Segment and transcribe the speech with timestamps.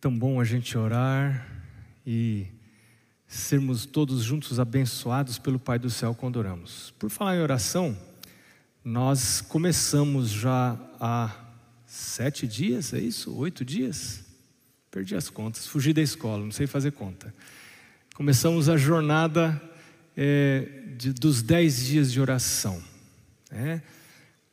[0.00, 1.44] Tão bom a gente orar
[2.06, 2.46] e
[3.26, 6.94] sermos todos juntos abençoados pelo Pai do céu quando oramos.
[7.00, 7.98] Por falar em oração,
[8.84, 11.34] nós começamos já há
[11.84, 13.34] sete dias, é isso?
[13.34, 14.24] Oito dias?
[14.88, 17.34] Perdi as contas, fugi da escola, não sei fazer conta.
[18.14, 19.60] Começamos a jornada
[20.16, 22.80] é, de, dos dez dias de oração.
[23.50, 23.82] Né?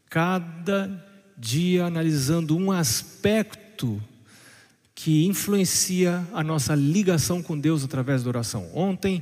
[0.09, 1.05] Cada
[1.37, 4.01] dia analisando um aspecto
[4.95, 8.69] que influencia a nossa ligação com Deus através da oração.
[8.73, 9.21] Ontem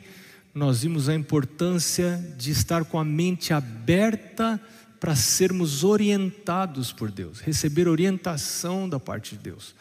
[0.53, 4.61] nós vimos a importância de estar com a mente aberta
[4.99, 9.75] para sermos orientados por Deus, receber orientação da parte de Deus.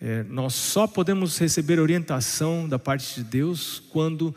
[0.00, 4.34] É, nós só podemos receber orientação da parte de Deus quando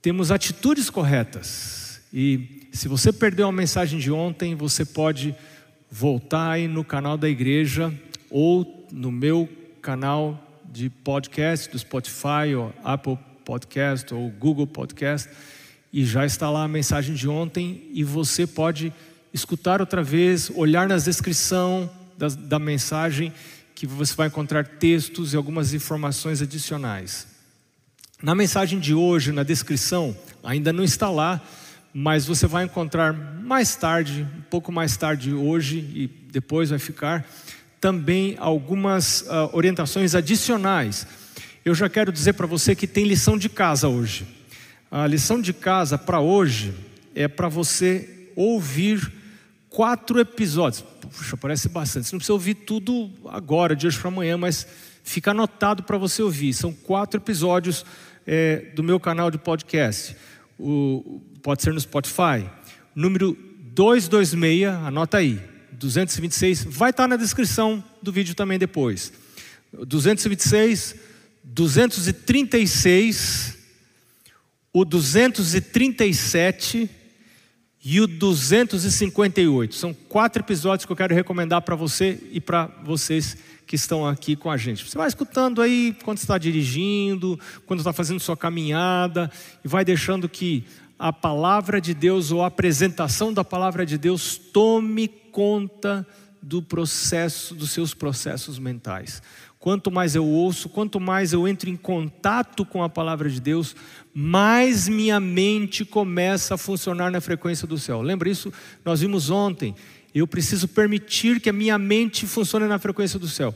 [0.00, 2.00] temos atitudes corretas.
[2.12, 5.34] E se você perdeu a mensagem de ontem, você pode
[5.90, 7.92] voltar aí no canal da igreja
[8.30, 9.48] ou no meu
[9.84, 15.28] canal de podcast do Spotify, ou Apple Podcast ou Google Podcast,
[15.92, 18.90] e já está lá a mensagem de ontem, e você pode
[19.30, 23.30] escutar outra vez, olhar na descrição da, da mensagem,
[23.74, 27.26] que você vai encontrar textos e algumas informações adicionais.
[28.22, 31.42] Na mensagem de hoje, na descrição, ainda não está lá,
[31.92, 37.26] mas você vai encontrar mais tarde, um pouco mais tarde hoje e depois vai ficar
[37.84, 41.06] também algumas uh, orientações adicionais.
[41.62, 44.26] Eu já quero dizer para você que tem lição de casa hoje.
[44.90, 46.72] A lição de casa para hoje
[47.14, 49.12] é para você ouvir
[49.68, 50.82] quatro episódios.
[50.98, 52.06] Puxa, parece bastante.
[52.06, 54.66] Você não precisa ouvir tudo agora, de hoje para amanhã, mas
[55.02, 56.54] fica anotado para você ouvir.
[56.54, 57.84] São quatro episódios
[58.26, 60.16] é, do meu canal de podcast.
[60.58, 62.48] O, pode ser no Spotify.
[62.94, 63.36] Número
[63.74, 65.52] 226, anota aí
[65.84, 69.12] 226, vai estar na descrição do vídeo também depois.
[69.72, 70.96] 226,
[71.42, 73.58] 236,
[74.72, 76.90] o 237
[77.84, 79.74] e o 258.
[79.74, 84.36] São quatro episódios que eu quero recomendar para você e para vocês que estão aqui
[84.36, 84.88] com a gente.
[84.88, 89.30] Você vai escutando aí quando está dirigindo, quando está fazendo sua caminhada,
[89.62, 90.64] e vai deixando que
[90.98, 96.06] a palavra de Deus ou a apresentação da palavra de Deus tome conta
[96.40, 99.22] do processo, dos seus processos mentais.
[99.58, 103.74] Quanto mais eu ouço, quanto mais eu entro em contato com a palavra de Deus,
[104.12, 108.02] mais minha mente começa a funcionar na frequência do céu.
[108.02, 108.52] Lembra isso?
[108.84, 109.74] Nós vimos ontem.
[110.14, 113.54] Eu preciso permitir que a minha mente funcione na frequência do céu.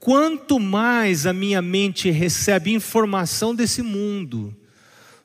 [0.00, 4.54] Quanto mais a minha mente recebe informação desse mundo,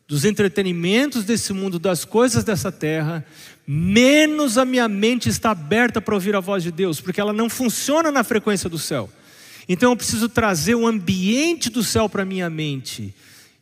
[0.09, 3.23] dos entretenimentos desse mundo, das coisas dessa terra,
[3.67, 7.47] menos a minha mente está aberta para ouvir a voz de Deus, porque ela não
[7.47, 9.07] funciona na frequência do céu.
[9.69, 13.13] Então eu preciso trazer o ambiente do céu para a minha mente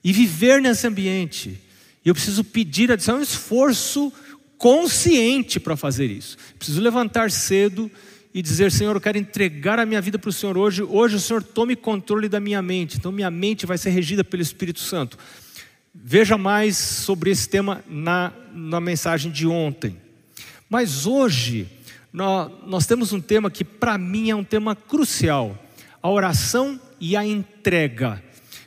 [0.02, 1.60] e viver nesse ambiente.
[2.06, 4.14] E eu preciso pedir a um esforço
[4.58, 6.38] consciente para fazer isso.
[6.58, 7.92] Preciso levantar cedo
[8.34, 10.82] e dizer: Senhor, eu quero entregar a minha vida para o Senhor hoje.
[10.82, 12.96] Hoje o Senhor tome controle da minha mente.
[12.96, 15.18] Então minha mente vai ser regida pelo Espírito Santo.
[16.04, 19.98] Veja mais sobre esse tema na, na mensagem de ontem.
[20.70, 21.68] Mas hoje,
[22.14, 25.58] nós, nós temos um tema que para mim é um tema crucial:
[26.02, 28.24] a oração e a entrega.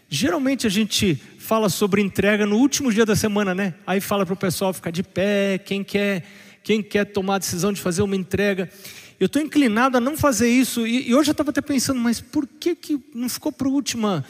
[0.09, 3.75] Geralmente a gente fala sobre entrega no último dia da semana, né?
[3.87, 6.25] Aí fala para o pessoal ficar de pé, quem quer,
[6.63, 8.71] quem quer tomar a decisão de fazer uma entrega.
[9.19, 12.21] Eu estou inclinado a não fazer isso, e, e hoje eu estava até pensando, mas
[12.21, 14.25] por que, que não ficou para a última?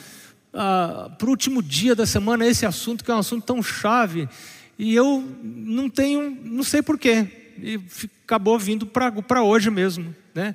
[0.53, 4.29] Ah, para o último dia da semana esse assunto, que é um assunto tão chave,
[4.79, 7.27] e eu não tenho, não sei porquê,
[7.59, 7.81] e
[8.25, 10.55] acabou vindo para hoje mesmo, né?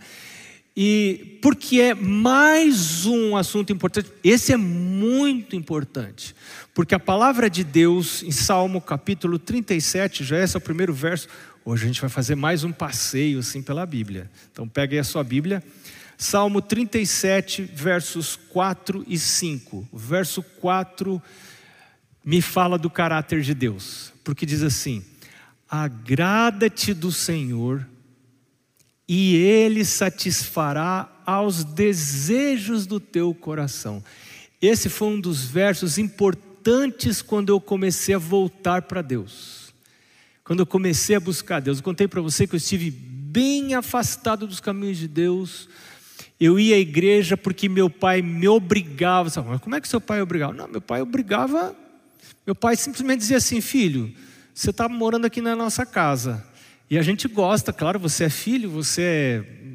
[0.77, 6.35] E porque é mais um assunto importante, esse é muito importante,
[6.73, 11.29] porque a palavra de Deus em Salmo capítulo 37, já esse é o primeiro verso,
[11.63, 14.29] hoje a gente vai fazer mais um passeio assim pela Bíblia.
[14.51, 15.63] Então pegue a sua Bíblia,
[16.17, 19.87] Salmo 37, versos 4 e 5.
[19.91, 21.21] O verso 4
[22.23, 25.03] me fala do caráter de Deus, porque diz assim:
[25.69, 27.87] Agrada-te do Senhor,
[29.07, 34.03] e Ele satisfará aos desejos do teu coração.
[34.61, 39.73] Esse foi um dos versos importantes quando eu comecei a voltar para Deus.
[40.43, 44.47] Quando eu comecei a buscar Deus, eu contei para você que eu estive bem afastado
[44.47, 45.67] dos caminhos de Deus,
[46.39, 49.29] eu ia à igreja porque meu pai me obrigava.
[49.43, 50.53] Mas como é que seu pai obrigava?
[50.53, 51.75] Não, meu pai obrigava.
[52.45, 54.13] Meu pai simplesmente dizia assim: filho,
[54.53, 56.45] você está morando aqui na nossa casa.
[56.89, 59.65] E a gente gosta, claro, você é filho, você é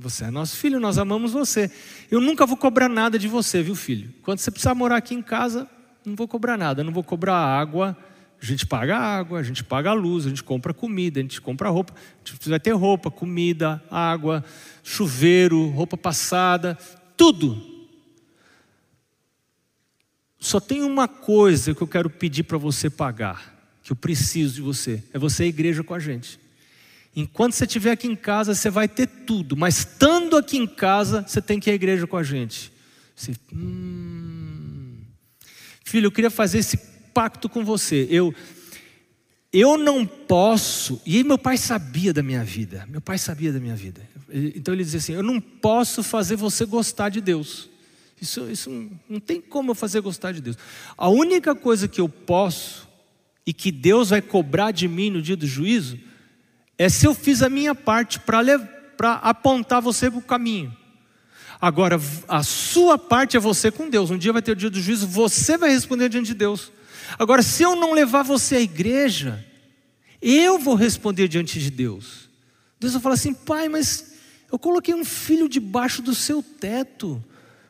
[0.00, 1.70] você é nosso filho, nós amamos você.
[2.10, 4.12] Eu nunca vou cobrar nada de você, viu, filho?
[4.22, 5.68] Quando você precisar morar aqui em casa,
[6.04, 7.96] não vou cobrar nada, não vou cobrar água.
[8.40, 11.40] A gente paga água, a gente paga a luz, a gente compra comida, a gente
[11.40, 11.92] compra roupa.
[12.24, 14.44] A gente vai ter roupa, comida, água,
[14.84, 16.78] chuveiro, roupa passada,
[17.16, 17.60] tudo.
[20.38, 24.62] Só tem uma coisa que eu quero pedir para você pagar, que eu preciso de
[24.62, 26.38] você, é você a igreja com a gente.
[27.16, 31.24] Enquanto você estiver aqui em casa, você vai ter tudo, mas estando aqui em casa,
[31.26, 32.70] você tem que ir à igreja com a gente.
[33.16, 35.00] Você, hum,
[35.82, 36.76] filho, eu queria fazer esse
[37.18, 38.06] pacto com você.
[38.08, 38.32] Eu,
[39.52, 43.74] eu não posso, e meu pai sabia da minha vida, meu pai sabia da minha
[43.74, 44.08] vida.
[44.30, 47.68] Então ele dizia assim: Eu não posso fazer você gostar de Deus.
[48.20, 48.70] Isso, isso
[49.08, 50.56] não tem como eu fazer gostar de Deus.
[50.96, 52.88] A única coisa que eu posso,
[53.44, 55.98] e que Deus vai cobrar de mim no dia do juízo,
[56.78, 60.72] é se eu fiz a minha parte para apontar você para o caminho.
[61.60, 64.08] Agora, a sua parte é você com Deus.
[64.08, 66.77] Um dia vai ter o dia do juízo, você vai responder diante de Deus.
[67.16, 69.44] Agora, se eu não levar você à igreja,
[70.20, 72.28] eu vou responder diante de Deus.
[72.80, 74.14] Deus vai falar assim: pai, mas
[74.50, 77.22] eu coloquei um filho debaixo do seu teto,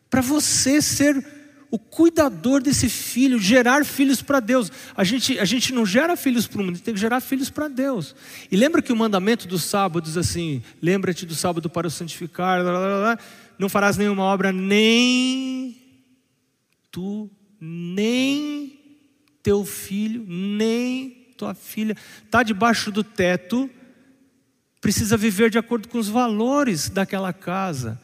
[0.08, 1.25] para você ser
[1.70, 4.73] o cuidador desse filho, gerar filhos para Deus.
[4.96, 7.20] A gente, a gente não gera filhos para o mundo, a gente tem que gerar
[7.20, 8.14] filhos para Deus.
[8.50, 12.61] E lembra que o mandamento do sábado diz assim: lembra-te do sábado para o santificar,
[13.58, 15.76] não farás nenhuma obra, nem
[16.91, 17.31] tu,
[17.61, 18.78] nem
[19.49, 23.71] teu filho, nem tua filha, está debaixo do teto,
[24.79, 27.99] precisa viver de acordo com os valores daquela casa.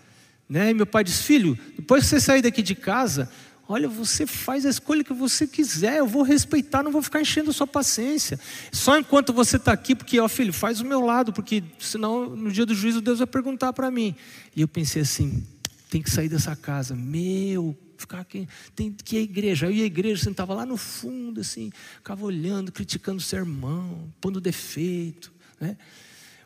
[0.48, 0.70] Né?
[0.70, 3.30] E meu pai diz: Filho, depois que você sair daqui de casa,
[3.66, 7.48] Olha, você faz a escolha que você quiser, eu vou respeitar, não vou ficar enchendo
[7.48, 8.38] a sua paciência.
[8.70, 12.52] Só enquanto você está aqui, porque, ó filho, faz o meu lado, porque senão no
[12.52, 14.14] dia do juízo Deus vai perguntar para mim.
[14.54, 15.42] E eu pensei assim:
[15.88, 19.66] tem que sair dessa casa, meu, ficar aqui, tem que à igreja.
[19.66, 24.40] Eu ia à igreja, sentava lá no fundo, assim, ficava olhando, criticando o sermão, pondo
[24.40, 25.76] defeito, né?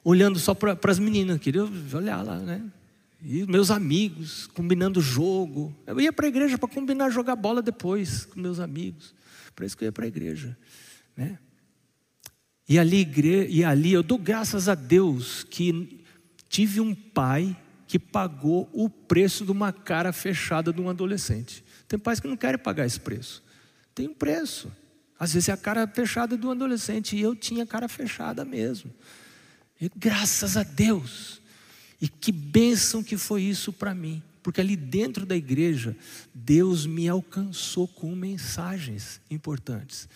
[0.05, 2.63] olhando só para as meninas, queria olhar lá, né?
[3.23, 5.75] E meus amigos, combinando jogo.
[5.87, 9.13] Eu ia para a igreja para combinar jogar bola depois com meus amigos.
[9.57, 10.57] Para isso que eu ia para a igreja.
[11.17, 11.37] Né?
[12.69, 13.07] E, ali,
[13.49, 16.01] e ali eu dou graças a Deus que
[16.49, 17.57] tive um pai
[17.89, 21.65] que pagou o preço de uma cara fechada de um adolescente.
[21.89, 23.43] Tem pais que não querem pagar esse preço.
[23.95, 24.71] Tem um preço.
[25.19, 27.17] Às vezes é a cara fechada um adolescente.
[27.17, 28.95] E eu tinha cara fechada mesmo.
[29.81, 31.41] E graças a Deus
[32.01, 35.97] e que bênção que foi isso para mim, porque ali dentro da igreja,
[36.35, 40.09] Deus me alcançou com mensagens importantes.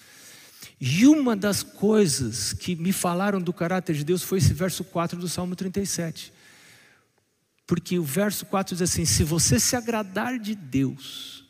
[0.79, 5.19] E uma das coisas que me falaram do caráter de Deus foi esse verso 4
[5.19, 6.33] do Salmo 37.
[7.67, 11.45] Porque o verso 4 diz assim: Se você se agradar de Deus,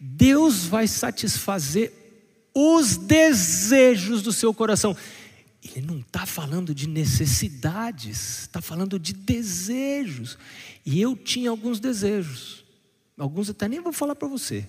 [0.00, 1.92] Deus vai satisfazer
[2.54, 4.96] os desejos do seu coração.
[5.62, 10.38] Ele não está falando de necessidades, está falando de desejos.
[10.86, 12.64] E eu tinha alguns desejos,
[13.18, 14.66] alguns até nem vou falar para você.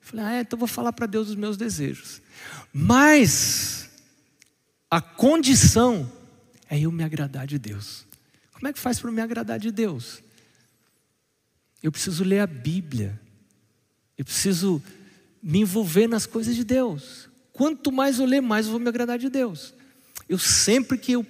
[0.00, 2.22] Eu falei, ah, é, então vou falar para Deus os meus desejos.
[2.72, 3.90] Mas
[4.88, 6.10] a condição
[6.70, 8.05] é eu me agradar de Deus.
[8.56, 10.22] Como é que faz para me agradar de Deus?
[11.82, 13.20] Eu preciso ler a Bíblia,
[14.16, 14.82] eu preciso
[15.42, 17.28] me envolver nas coisas de Deus.
[17.52, 19.74] Quanto mais eu ler, mais eu vou me agradar de Deus.
[20.26, 21.26] Eu sempre que eu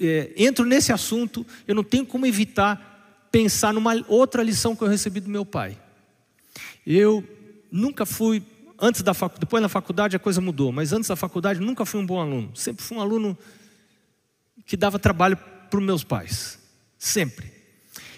[0.00, 4.88] é, entro nesse assunto, eu não tenho como evitar pensar numa outra lição que eu
[4.88, 5.80] recebi do meu pai.
[6.84, 7.22] Eu
[7.70, 8.42] nunca fui,
[8.80, 12.00] antes da faculdade, depois na faculdade a coisa mudou, mas antes da faculdade nunca fui
[12.00, 12.50] um bom aluno.
[12.56, 13.38] Sempre fui um aluno
[14.66, 15.38] que dava trabalho
[15.72, 16.58] para os meus pais.
[16.98, 17.50] Sempre.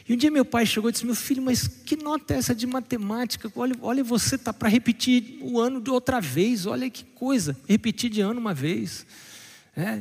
[0.08, 2.52] E um dia meu pai chegou e disse: Meu filho, mas que nota é essa
[2.52, 3.50] de matemática?
[3.54, 8.11] Olha, olha você está para repetir o ano de outra vez, olha que coisa, repetir
[8.11, 9.06] de ano uma vez.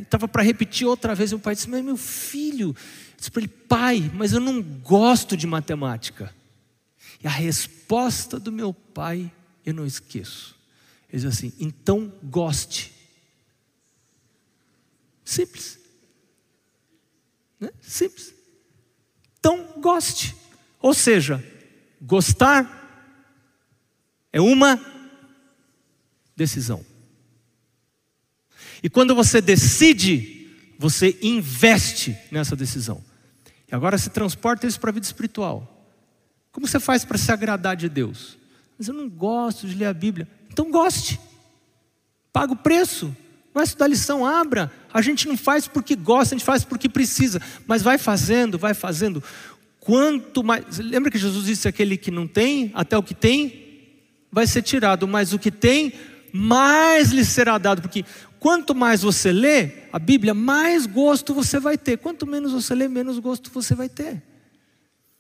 [0.02, 1.32] Estava é, para repetir outra vez.
[1.32, 2.76] O pai disse: Mas meu filho,
[3.16, 6.34] disse para ele, pai, mas eu não gosto de matemática.
[7.24, 9.32] E a resposta do meu pai
[9.64, 10.56] eu não esqueço.
[11.08, 12.92] Ele diz assim: então goste.
[15.24, 15.83] Simples.
[17.64, 17.70] Né?
[17.82, 18.34] Simples.
[19.40, 20.36] Então goste.
[20.82, 21.42] Ou seja,
[22.02, 22.82] gostar
[24.34, 24.78] é uma
[26.36, 26.86] decisão.
[28.82, 33.02] E quando você decide, você investe nessa decisão.
[33.72, 35.88] E agora se transporta isso para a vida espiritual.
[36.52, 38.38] Como você faz para se agradar de Deus?
[38.78, 40.28] Mas eu não gosto de ler a Bíblia.
[40.52, 41.18] Então goste.
[42.34, 43.16] Paga o preço.
[43.54, 44.72] Vai estudar lição, abra.
[44.92, 47.42] A gente não faz porque gosta, a gente faz porque precisa.
[47.68, 49.24] Mas vai fazendo, vai fazendo.
[49.80, 50.80] Quanto mais.
[50.80, 53.92] Lembra que Jesus disse: aquele que não tem, até o que tem,
[54.32, 55.08] vai ser tirado.
[55.08, 55.94] Mas o que tem,
[56.32, 57.82] mais lhe será dado.
[57.82, 58.04] Porque
[58.40, 61.98] quanto mais você lê a Bíblia, mais gosto você vai ter.
[61.98, 64.24] Quanto menos você lê, menos gosto você vai ter.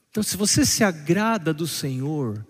[0.10, 2.46] Então, se você se agrada do Senhor,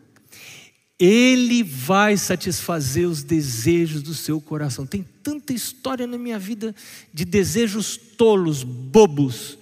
[1.00, 4.86] Ele vai satisfazer os desejos do seu coração.
[4.86, 6.76] Tem tanta história na minha vida
[7.14, 9.58] de desejos tolos, bobos,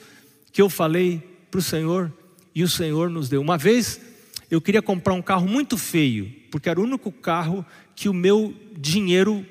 [0.52, 2.12] que eu falei para o Senhor
[2.54, 3.42] e o Senhor nos deu.
[3.42, 4.00] Uma vez
[4.50, 8.54] eu queria comprar um carro muito feio, porque era o único carro que o meu
[8.78, 9.46] dinheiro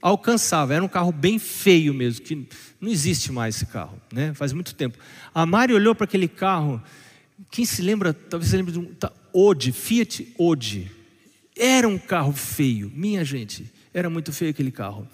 [0.00, 0.74] alcançava.
[0.74, 2.46] Era um carro bem feio mesmo, que
[2.80, 4.32] não existe mais esse carro, né?
[4.34, 4.96] Faz muito tempo.
[5.34, 6.80] A Mari olhou para aquele carro
[7.50, 10.90] quem se lembra, talvez se lembre de um tá, Ode, Fiat Ode.
[11.56, 15.08] Era um carro feio, minha gente, era muito feio aquele carro.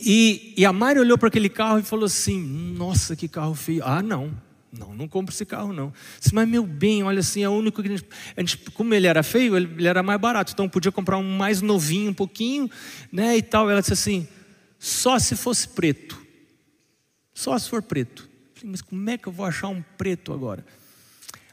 [0.00, 2.40] E, e a Mari olhou para aquele carro e falou assim:
[2.76, 3.82] Nossa, que carro feio.
[3.84, 4.32] Ah, não,
[4.72, 5.92] não, não compro esse carro não.
[6.20, 8.92] Disse, mas meu bem, olha assim, é o único que a gente, a gente, como
[8.92, 12.14] ele era feio, ele, ele, era mais barato, então podia comprar um mais novinho um
[12.14, 12.70] pouquinho,
[13.10, 13.70] né, e tal.
[13.70, 14.28] Ela disse assim,
[14.78, 16.20] só se fosse preto,
[17.32, 18.28] só se for preto.
[18.62, 20.64] Mas como é que eu vou achar um preto agora?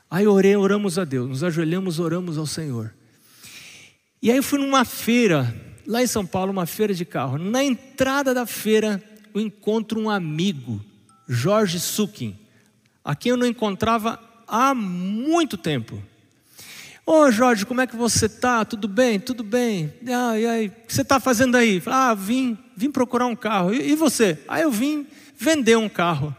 [0.10, 2.94] Aí orei, oramos a Deus, nos ajoelhamos, oramos ao Senhor.
[4.25, 5.55] E aí eu fui numa feira,
[5.86, 7.38] lá em São Paulo, uma feira de carro.
[7.38, 9.00] Na entrada da feira,
[9.32, 10.84] eu encontro um amigo,
[11.27, 12.36] Jorge Sukin,
[13.03, 16.01] a quem eu não encontrava há muito tempo.
[17.05, 18.65] Ô oh, Jorge, como é que você está?
[18.65, 19.20] Tudo bem?
[19.20, 19.94] Tudo bem.
[20.08, 21.79] Ah, e aí, o que você está fazendo aí?
[21.86, 23.75] Ah, vim, vim procurar um carro.
[23.75, 24.39] E, e você?
[24.48, 25.05] Ah, eu vim
[25.38, 26.36] vender um carro.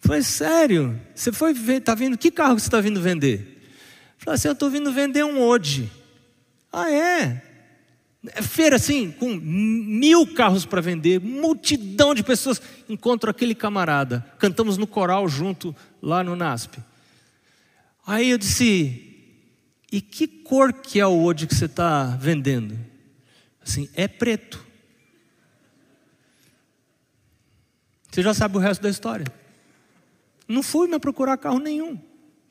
[0.00, 1.00] Falei, sério?
[1.14, 3.62] Você foi tá vindo, que carro você está vindo vender?
[4.18, 6.01] Falei assim, eu estou vindo vender um Ode.
[6.72, 7.42] Ah, é?
[8.40, 12.62] feira assim, com mil carros para vender, multidão de pessoas.
[12.88, 16.78] Encontro aquele camarada, cantamos no coral junto lá no NASP.
[18.06, 19.12] Aí eu disse,
[19.90, 22.78] e que cor que é o Ode que você está vendendo?
[23.60, 24.64] Assim, é preto.
[28.10, 29.26] Você já sabe o resto da história.
[30.46, 31.98] Não fui me procurar carro nenhum.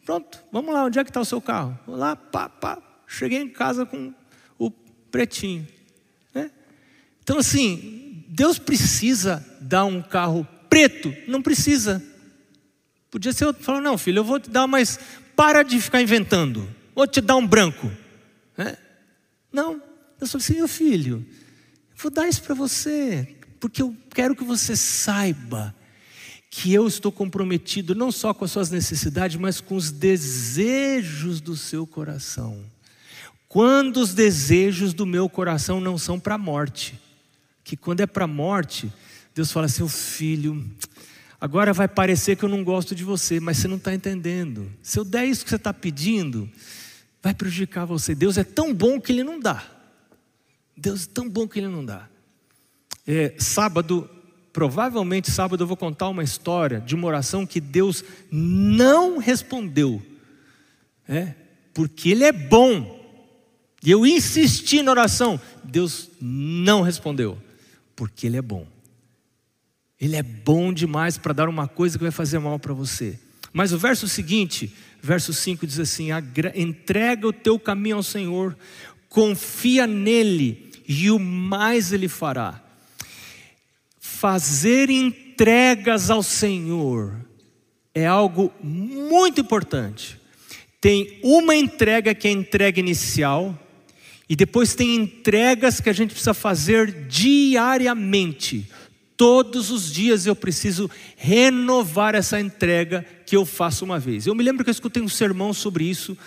[0.05, 1.77] Pronto, vamos lá, onde é que está o seu carro?
[1.85, 2.90] Vou lá, pá, pá.
[3.11, 4.13] Cheguei em casa com
[4.57, 5.67] o pretinho.
[6.33, 6.49] Né?
[7.21, 11.13] Então, assim, Deus precisa dar um carro preto?
[11.27, 12.01] Não precisa.
[13.11, 14.97] Podia ser outro, falar, não, filho, eu vou te dar, mas
[15.35, 16.65] para de ficar inventando.
[16.95, 17.91] Vou te dar um branco.
[18.57, 18.77] Né?
[19.51, 19.73] Não.
[20.19, 21.25] Eu falei assim, meu filho,
[21.97, 25.75] vou dar isso para você, porque eu quero que você saiba
[26.49, 31.57] que eu estou comprometido não só com as suas necessidades, mas com os desejos do
[31.57, 32.63] seu coração.
[33.51, 36.97] Quando os desejos do meu coração não são para a morte,
[37.65, 38.89] que quando é para a morte,
[39.35, 40.65] Deus fala assim: filho,
[41.37, 44.71] agora vai parecer que eu não gosto de você, mas você não está entendendo.
[44.81, 46.49] Se eu der isso que você está pedindo,
[47.21, 48.15] vai prejudicar você.
[48.15, 49.61] Deus é tão bom que Ele não dá.
[50.77, 52.07] Deus é tão bom que Ele não dá.
[53.05, 54.09] É, sábado
[54.53, 60.01] Provavelmente sábado eu vou contar uma história de uma oração que Deus não respondeu,
[61.05, 61.35] é,
[61.73, 63.00] porque Ele é bom.
[63.83, 67.37] E eu insisti na oração, Deus não respondeu,
[67.95, 68.67] porque Ele é bom.
[69.99, 73.19] Ele é bom demais para dar uma coisa que vai fazer mal para você.
[73.53, 76.07] Mas o verso seguinte, verso 5 diz assim:
[76.55, 78.57] entrega o teu caminho ao Senhor,
[79.09, 82.61] confia nele, e o mais Ele fará
[84.21, 87.25] fazer entregas ao Senhor
[87.91, 90.21] é algo muito importante.
[90.79, 93.57] Tem uma entrega que é a entrega inicial,
[94.31, 98.65] e depois tem entregas que a gente precisa fazer diariamente.
[99.17, 104.25] Todos os dias eu preciso renovar essa entrega que eu faço uma vez.
[104.25, 106.17] Eu me lembro que eu escutei um sermão sobre isso,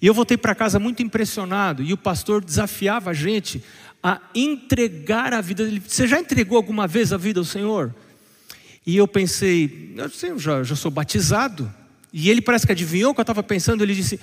[0.00, 3.62] e eu voltei para casa muito impressionado, e o pastor desafiava a gente
[4.02, 5.82] a entregar a vida dele.
[5.86, 7.94] Você já entregou alguma vez a vida ao Senhor?
[8.86, 11.70] E eu pensei, eu já, já sou batizado.
[12.10, 13.84] E ele parece que adivinhou o que eu estava pensando.
[13.84, 14.18] Ele disse: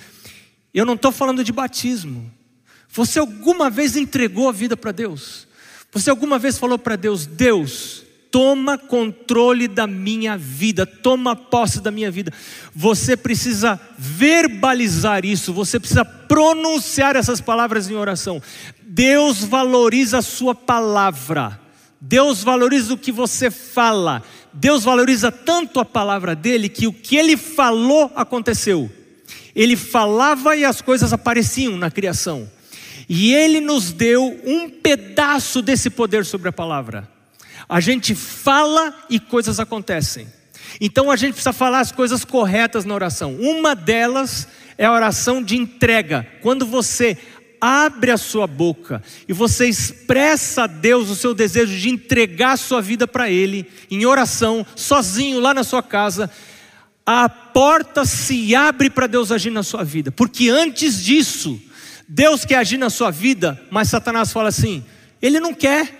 [0.74, 2.28] Eu não estou falando de batismo.
[2.92, 5.48] Você alguma vez entregou a vida para Deus?
[5.90, 11.90] Você alguma vez falou para Deus: Deus, toma controle da minha vida, toma posse da
[11.90, 12.30] minha vida.
[12.74, 18.42] Você precisa verbalizar isso, você precisa pronunciar essas palavras em oração.
[18.82, 21.58] Deus valoriza a sua palavra.
[21.98, 24.22] Deus valoriza o que você fala.
[24.52, 28.90] Deus valoriza tanto a palavra dele que o que ele falou aconteceu.
[29.54, 32.50] Ele falava e as coisas apareciam na criação.
[33.08, 37.08] E ele nos deu um pedaço desse poder sobre a palavra.
[37.68, 40.26] A gente fala e coisas acontecem.
[40.80, 43.36] Então a gente precisa falar as coisas corretas na oração.
[43.36, 46.26] Uma delas é a oração de entrega.
[46.40, 47.16] Quando você
[47.60, 52.56] abre a sua boca e você expressa a Deus o seu desejo de entregar a
[52.56, 56.28] sua vida para Ele, em oração, sozinho lá na sua casa,
[57.06, 61.60] a porta se abre para Deus agir na sua vida, porque antes disso,
[62.14, 64.84] Deus quer agir na sua vida, mas Satanás fala assim:
[65.20, 65.90] Ele não quer.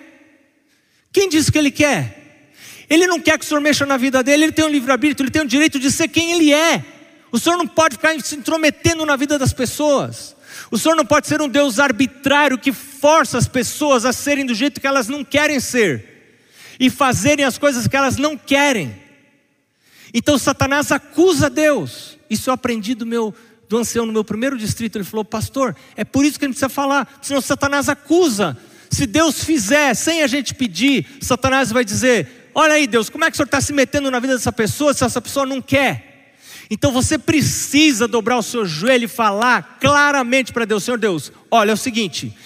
[1.10, 2.44] Quem disse que Ele quer?
[2.90, 5.30] Ele não quer que o Senhor mexa na vida dele, ele tem um livre-arbítrio, ele
[5.30, 6.84] tem o direito de ser quem ele é.
[7.30, 10.36] O Senhor não pode ficar se intrometendo na vida das pessoas.
[10.70, 14.54] O Senhor não pode ser um Deus arbitrário que força as pessoas a serem do
[14.54, 16.36] jeito que elas não querem ser
[16.78, 18.94] e fazerem as coisas que elas não querem.
[20.12, 22.18] Então Satanás acusa Deus.
[22.28, 23.34] Isso eu aprendi do meu
[23.72, 24.96] do ancião no meu primeiro distrito.
[24.96, 28.56] Ele falou, pastor, é por isso que a gente precisa falar, senão Satanás acusa.
[28.90, 33.30] Se Deus fizer sem a gente pedir, Satanás vai dizer: Olha aí, Deus, como é
[33.30, 36.34] que o senhor está se metendo na vida dessa pessoa se essa pessoa não quer?
[36.70, 41.70] Então você precisa dobrar o seu joelho e falar claramente para Deus: Senhor Deus, olha,
[41.70, 42.36] é o seguinte,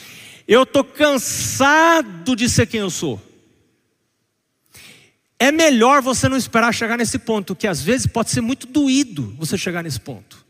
[0.47, 3.21] eu estou cansado de ser quem eu sou.
[5.37, 9.35] É melhor você não esperar chegar nesse ponto, que às vezes pode ser muito doído
[9.37, 10.46] você chegar nesse ponto.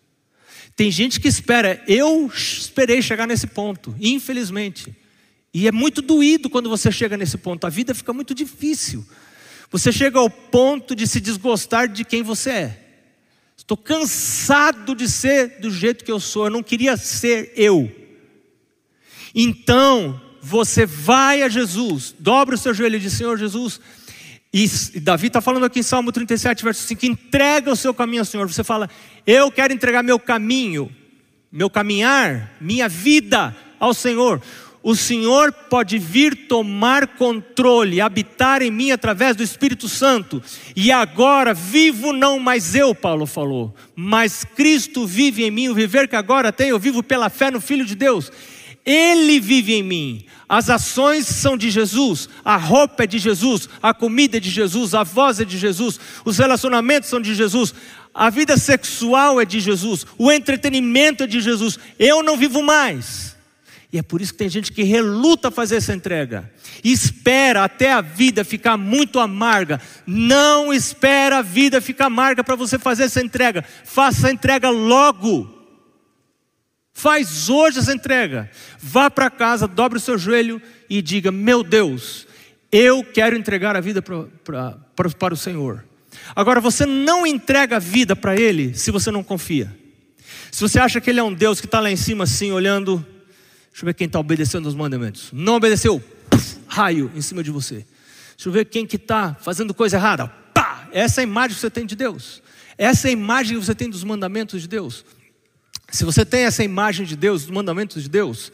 [0.76, 4.94] Tem gente que espera, eu esperei chegar nesse ponto, infelizmente.
[5.52, 9.04] E é muito doído quando você chega nesse ponto, a vida fica muito difícil.
[9.70, 12.86] Você chega ao ponto de se desgostar de quem você é.
[13.56, 17.90] Estou cansado de ser do jeito que eu sou, eu não queria ser eu.
[19.34, 23.80] Então, você vai a Jesus, dobra o seu joelho e diz: Senhor Jesus,
[24.94, 28.26] e Davi está falando aqui em Salmo 37, verso 5: entrega o seu caminho ao
[28.26, 28.46] Senhor.
[28.50, 28.88] Você fala:
[29.26, 30.90] Eu quero entregar meu caminho,
[31.52, 34.40] meu caminhar, minha vida ao Senhor
[34.86, 40.40] o Senhor pode vir tomar controle, habitar em mim através do Espírito Santo.
[40.76, 45.68] E agora vivo não mais eu, Paulo falou, mas Cristo vive em mim.
[45.68, 48.30] O viver que agora tenho, eu vivo pela fé no Filho de Deus.
[48.86, 50.24] Ele vive em mim.
[50.48, 54.94] As ações são de Jesus, a roupa é de Jesus, a comida é de Jesus,
[54.94, 57.74] a voz é de Jesus, os relacionamentos são de Jesus,
[58.14, 61.80] a vida sexual é de Jesus, o entretenimento é de Jesus.
[61.98, 63.36] Eu não vivo mais
[63.92, 66.50] e é por isso que tem gente que reluta fazer essa entrega.
[66.84, 69.80] Espera até a vida ficar muito amarga.
[70.06, 73.64] Não espera a vida ficar amarga para você fazer essa entrega.
[73.84, 75.55] Faça a entrega logo.
[76.98, 78.50] Faz hoje essa entrega.
[78.78, 82.26] Vá para casa, dobre o seu joelho e diga: Meu Deus,
[82.72, 85.84] eu quero entregar a vida para o Senhor.
[86.34, 89.70] Agora, você não entrega a vida para Ele se você não confia.
[90.50, 93.06] Se você acha que Ele é um Deus que está lá em cima assim, olhando
[93.76, 95.28] Deixa eu ver quem está obedecendo os mandamentos.
[95.34, 97.84] Não obedeceu, Puf, raio em cima de você.
[98.34, 100.28] Deixa eu ver quem que está fazendo coisa errada.
[100.54, 100.88] Pá!
[100.92, 102.42] Essa é a imagem que você tem de Deus.
[102.78, 105.04] Essa é a imagem que você tem dos mandamentos de Deus.
[105.90, 108.52] Se você tem essa imagem de Deus, dos mandamentos de Deus,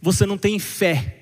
[0.00, 1.20] você não tem fé.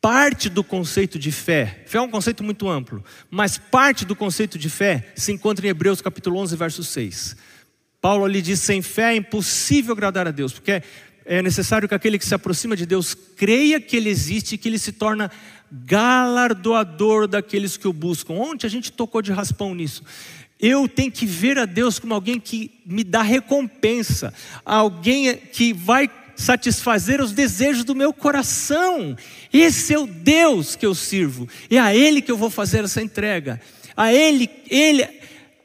[0.00, 4.56] Parte do conceito de fé, fé é um conceito muito amplo, mas parte do conceito
[4.56, 7.36] de fé se encontra em Hebreus capítulo 11, verso 6.
[8.00, 10.82] Paulo ali diz: sem fé é impossível agradar a Deus, porque
[11.24, 14.68] é necessário que aquele que se aproxima de Deus creia que Ele existe e que
[14.68, 15.30] Ele se torna
[15.70, 18.34] galardoador daqueles que o buscam.
[18.34, 20.04] Ontem a gente tocou de raspão nisso.
[20.60, 26.10] Eu tenho que ver a Deus como alguém que me dá recompensa, alguém que vai
[26.38, 29.16] satisfazer os desejos do meu coração.
[29.52, 33.02] Esse é o Deus que eu sirvo, é a Ele que eu vou fazer essa
[33.02, 33.60] entrega.
[33.96, 35.06] A Ele, Ele,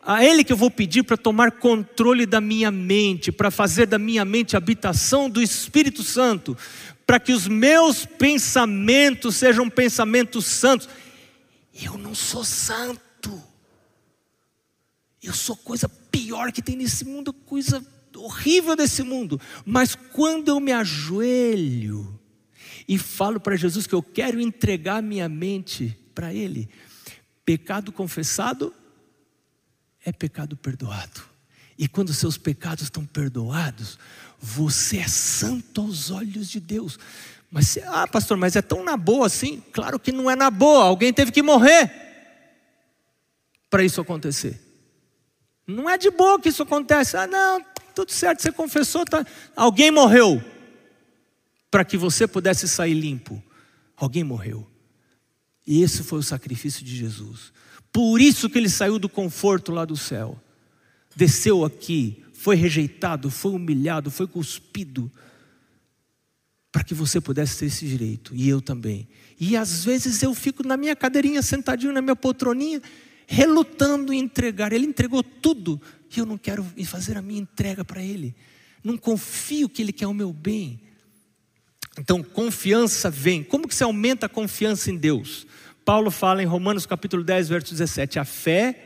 [0.01, 3.99] a Ele que eu vou pedir para tomar controle da minha mente, para fazer da
[3.99, 6.57] minha mente habitação do Espírito Santo,
[7.05, 10.89] para que os meus pensamentos sejam pensamentos santos.
[11.83, 13.01] Eu não sou santo,
[15.23, 17.83] eu sou coisa pior que tem nesse mundo, coisa
[18.15, 22.19] horrível desse mundo, mas quando eu me ajoelho
[22.87, 26.69] e falo para Jesus que eu quero entregar minha mente para Ele,
[27.45, 28.73] pecado confessado
[30.05, 31.23] é pecado perdoado.
[31.77, 33.97] E quando seus pecados estão perdoados,
[34.39, 36.99] você é santo aos olhos de Deus.
[37.49, 39.63] Mas, ah, pastor, mas é tão na boa assim?
[39.71, 41.91] Claro que não é na boa, alguém teve que morrer
[43.69, 44.72] para isso acontecer.
[45.65, 47.15] Não é de boa que isso acontece.
[47.15, 47.63] Ah, não,
[47.95, 49.25] tudo certo, você confessou, tá?
[49.55, 50.43] alguém morreu
[51.71, 53.41] para que você pudesse sair limpo.
[53.95, 54.67] Alguém morreu.
[55.65, 57.53] E esse foi o sacrifício de Jesus.
[57.91, 60.39] Por isso que ele saiu do conforto lá do céu.
[61.15, 65.11] Desceu aqui, foi rejeitado, foi humilhado, foi cuspido.
[66.71, 69.07] para que você pudesse ter esse direito, e eu também.
[69.39, 72.81] E às vezes eu fico na minha cadeirinha, sentadinho na minha poltroninha,
[73.27, 74.73] relutando em entregar.
[74.73, 75.81] Ele entregou tudo,
[76.15, 78.35] e eu não quero fazer a minha entrega para Ele.
[78.83, 80.79] Não confio que Ele quer o meu bem.
[81.99, 83.43] Então, confiança vem.
[83.43, 85.45] Como que se aumenta a confiança em Deus?
[85.85, 88.79] Paulo fala em Romanos capítulo 10, verso 17: a fé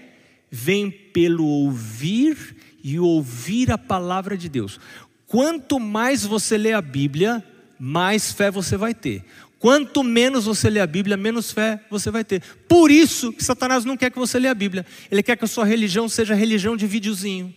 [0.49, 4.79] vem pelo ouvir e ouvir a palavra de Deus.
[5.25, 7.43] Quanto mais você lê a Bíblia,
[7.79, 9.23] mais fé você vai ter.
[9.59, 12.41] Quanto menos você lê a Bíblia, menos fé você vai ter.
[12.67, 14.85] Por isso que Satanás não quer que você lê a Bíblia.
[15.09, 17.53] Ele quer que a sua religião seja religião de videozinho.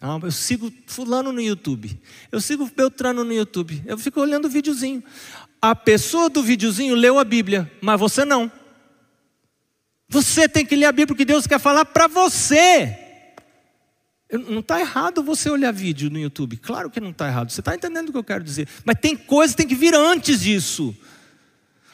[0.00, 1.98] Não, eu sigo fulano no YouTube.
[2.30, 3.82] Eu sigo Beltrano no YouTube.
[3.86, 5.02] Eu fico olhando o videozinho.
[5.62, 8.52] A pessoa do videozinho leu a Bíblia, mas você não.
[10.06, 12.98] Você tem que ler a Bíblia porque Deus quer falar para você.
[14.30, 16.58] Não está errado você olhar vídeo no YouTube.
[16.58, 17.50] Claro que não está errado.
[17.50, 18.68] Você está entendendo o que eu quero dizer.
[18.84, 20.94] Mas tem coisa que tem que vir antes disso.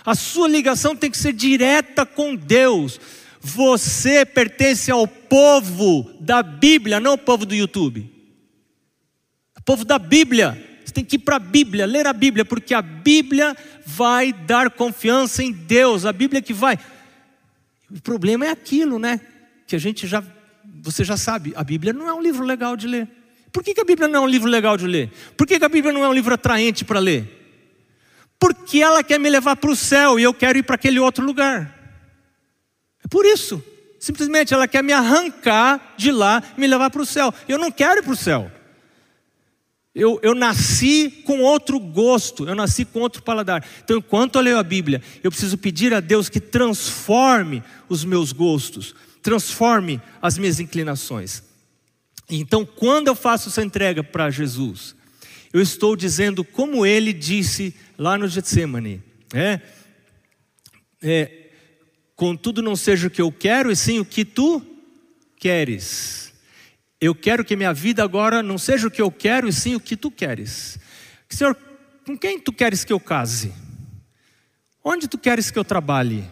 [0.04, 3.00] A sua ligação tem que ser direta com Deus.
[3.40, 8.10] Você pertence ao povo da Bíblia, não ao povo do YouTube.
[9.58, 10.66] O povo da Bíblia.
[10.84, 14.70] Você tem que ir para a Bíblia, ler a Bíblia, porque a Bíblia vai dar
[14.70, 16.04] confiança em Deus.
[16.04, 16.78] A Bíblia que vai.
[17.90, 19.20] O problema é aquilo, né?
[19.66, 20.22] Que a gente já
[20.82, 23.08] você já sabe, a Bíblia não é um livro legal de ler.
[23.52, 25.10] Por que, que a Bíblia não é um livro legal de ler?
[25.36, 27.39] Por que, que a Bíblia não é um livro atraente para ler?
[28.40, 31.24] Porque ela quer me levar para o céu e eu quero ir para aquele outro
[31.24, 31.72] lugar.
[33.04, 33.62] É por isso.
[34.00, 37.32] Simplesmente ela quer me arrancar de lá e me levar para o céu.
[37.46, 38.50] Eu não quero ir para o céu.
[39.94, 43.66] Eu, eu nasci com outro gosto, eu nasci com outro paladar.
[43.84, 48.32] Então, enquanto eu leio a Bíblia, eu preciso pedir a Deus que transforme os meus
[48.32, 51.42] gostos, transforme as minhas inclinações.
[52.30, 54.94] Então, quando eu faço essa entrega para Jesus,
[55.52, 59.02] eu estou dizendo como ele disse lá no Getsemane,
[59.34, 59.60] é,
[61.02, 61.50] é,
[62.14, 64.62] contudo não seja o que eu quero, e sim o que tu
[65.36, 66.32] queres.
[67.00, 69.80] Eu quero que minha vida agora não seja o que eu quero, e sim o
[69.80, 70.78] que tu queres.
[71.28, 71.56] Senhor,
[72.04, 73.52] com quem tu queres que eu case?
[74.84, 76.24] Onde tu queres que eu trabalhe?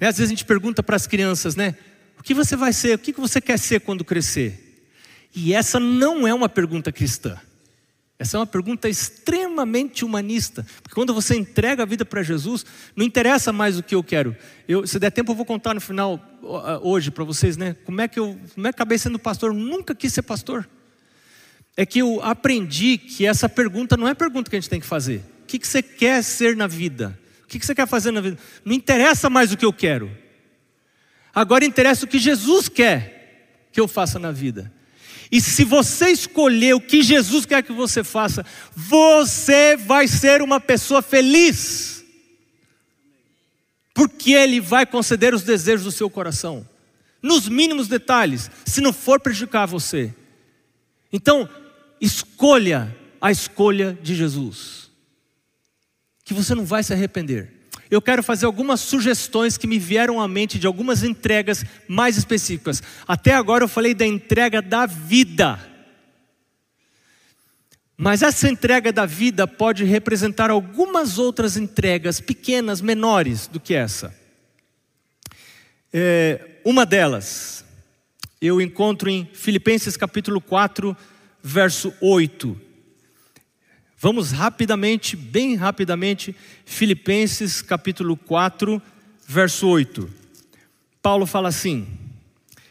[0.00, 1.76] É, às vezes a gente pergunta para as crianças, né?
[2.18, 2.96] O que você vai ser?
[2.96, 4.88] O que você quer ser quando crescer?
[5.34, 7.38] E essa não é uma pergunta cristã.
[8.18, 10.64] Essa é uma pergunta extremamente humanista.
[10.82, 14.36] Porque quando você entrega a vida para Jesus, não interessa mais o que eu quero.
[14.68, 16.20] Eu, se der tempo, eu vou contar no final,
[16.82, 17.74] hoje, para vocês, né?
[17.84, 19.52] Como é que eu como é que acabei sendo pastor?
[19.52, 20.68] Nunca quis ser pastor.
[21.76, 24.86] É que eu aprendi que essa pergunta não é pergunta que a gente tem que
[24.86, 25.24] fazer.
[25.42, 27.18] O que, que você quer ser na vida?
[27.42, 28.38] O que você quer fazer na vida?
[28.64, 30.10] Não interessa mais o que eu quero.
[31.34, 34.72] Agora interessa o que Jesus quer que eu faça na vida.
[35.30, 40.60] E se você escolher o que Jesus quer que você faça, você vai ser uma
[40.60, 42.04] pessoa feliz.
[43.92, 46.68] Porque Ele vai conceder os desejos do seu coração,
[47.22, 50.14] nos mínimos detalhes, se não for prejudicar você.
[51.12, 51.48] Então,
[52.00, 54.84] escolha a escolha de Jesus
[56.24, 57.52] que você não vai se arrepender.
[57.90, 62.82] Eu quero fazer algumas sugestões que me vieram à mente de algumas entregas mais específicas.
[63.06, 65.58] Até agora eu falei da entrega da vida.
[67.96, 74.14] Mas essa entrega da vida pode representar algumas outras entregas pequenas, menores do que essa.
[75.92, 77.64] É, uma delas,
[78.40, 80.96] eu encontro em Filipenses capítulo 4,
[81.40, 82.60] verso 8.
[83.98, 88.82] Vamos rapidamente, bem rapidamente, Filipenses capítulo 4,
[89.26, 90.10] verso 8.
[91.00, 91.86] Paulo fala assim: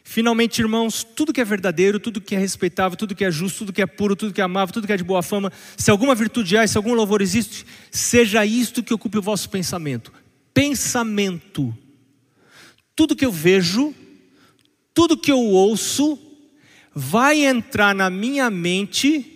[0.03, 3.73] Finalmente, irmãos, tudo que é verdadeiro, tudo que é respeitável, tudo que é justo, tudo
[3.73, 6.13] que é puro, tudo que é amável, tudo que é de boa fama, se alguma
[6.13, 10.11] virtude há, se algum louvor existe, seja isto que ocupe o vosso pensamento.
[10.53, 11.75] Pensamento.
[12.95, 13.95] Tudo que eu vejo,
[14.93, 16.19] tudo que eu ouço,
[16.93, 19.32] vai entrar na minha mente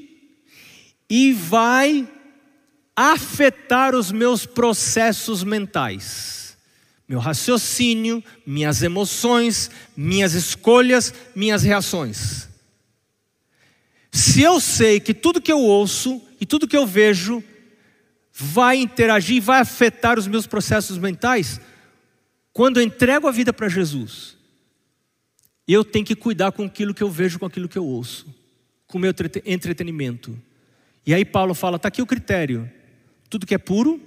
[1.10, 2.08] e vai
[2.96, 6.58] afetar os meus processos mentais,
[7.08, 12.50] meu raciocínio, minhas emoções, minhas escolhas, minhas reações.
[14.12, 17.44] Se eu sei que tudo que eu ouço e tudo que eu vejo
[18.32, 21.62] vai interagir, vai afetar os meus processos mentais,
[22.52, 24.36] quando eu entrego a vida para Jesus,
[25.68, 28.26] eu tenho que cuidar com aquilo que eu vejo, com aquilo que eu ouço,
[28.88, 29.14] com o meu
[29.46, 30.40] entretenimento.
[31.08, 32.70] E aí Paulo fala: está aqui o critério.
[33.30, 34.00] Tudo que é puro,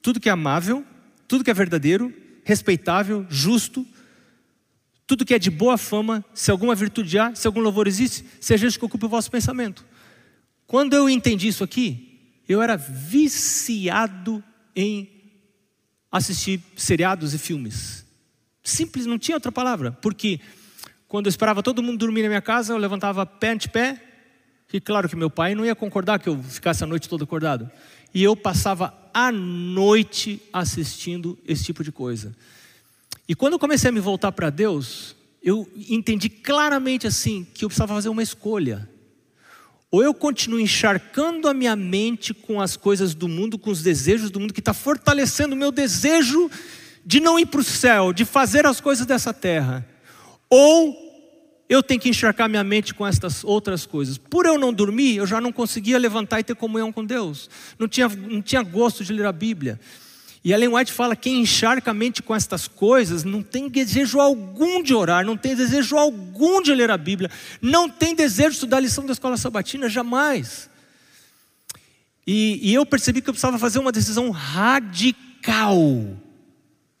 [0.00, 0.84] tudo que é amável,
[1.28, 3.86] tudo que é verdadeiro, respeitável, justo,
[5.06, 8.66] tudo que é de boa fama, se alguma virtude há, se algum louvor existe, seja
[8.66, 9.84] isso que ocupe o vosso pensamento.
[10.66, 14.42] Quando eu entendi isso aqui, eu era viciado
[14.74, 15.08] em
[16.10, 18.06] assistir seriados e filmes.
[18.62, 19.92] Simples, não tinha outra palavra.
[19.92, 20.40] Porque
[21.08, 24.11] quando eu esperava todo mundo dormir na minha casa, eu levantava pé ante pé.
[24.72, 27.70] E claro que meu pai não ia concordar que eu ficasse a noite toda acordado.
[28.14, 32.34] E eu passava a noite assistindo esse tipo de coisa.
[33.28, 37.68] E quando eu comecei a me voltar para Deus, eu entendi claramente assim que eu
[37.68, 38.88] precisava fazer uma escolha.
[39.90, 44.30] Ou eu continuo encharcando a minha mente com as coisas do mundo, com os desejos
[44.30, 46.50] do mundo, que está fortalecendo o meu desejo
[47.04, 49.86] de não ir para o céu, de fazer as coisas dessa terra.
[50.48, 51.11] Ou
[51.68, 54.18] eu tenho que encharcar minha mente com estas outras coisas.
[54.18, 57.48] Por eu não dormir, eu já não conseguia levantar e ter comunhão com Deus.
[57.78, 59.80] Não tinha, não tinha gosto de ler a Bíblia.
[60.44, 64.82] E Ellen White fala: quem encharca a mente com estas coisas não tem desejo algum
[64.82, 68.78] de orar, não tem desejo algum de ler a Bíblia, não tem desejo de estudar
[68.78, 70.68] a lição da escola sabatina, jamais.
[72.26, 75.78] E, e eu percebi que eu precisava fazer uma decisão radical.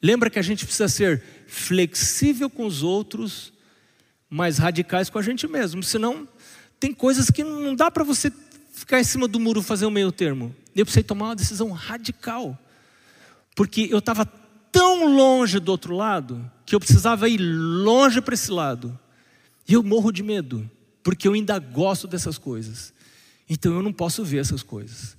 [0.00, 3.51] Lembra que a gente precisa ser flexível com os outros,
[4.34, 6.26] mas radicais com a gente mesmo, senão
[6.80, 8.32] tem coisas que não dá para você
[8.72, 10.56] ficar em cima do muro fazer um meio termo.
[10.74, 12.58] Eu precisei tomar uma decisão radical.
[13.54, 18.50] Porque eu estava tão longe do outro lado que eu precisava ir longe para esse
[18.50, 18.98] lado.
[19.68, 20.68] E eu morro de medo,
[21.02, 22.94] porque eu ainda gosto dessas coisas.
[23.46, 25.14] Então eu não posso ver essas coisas.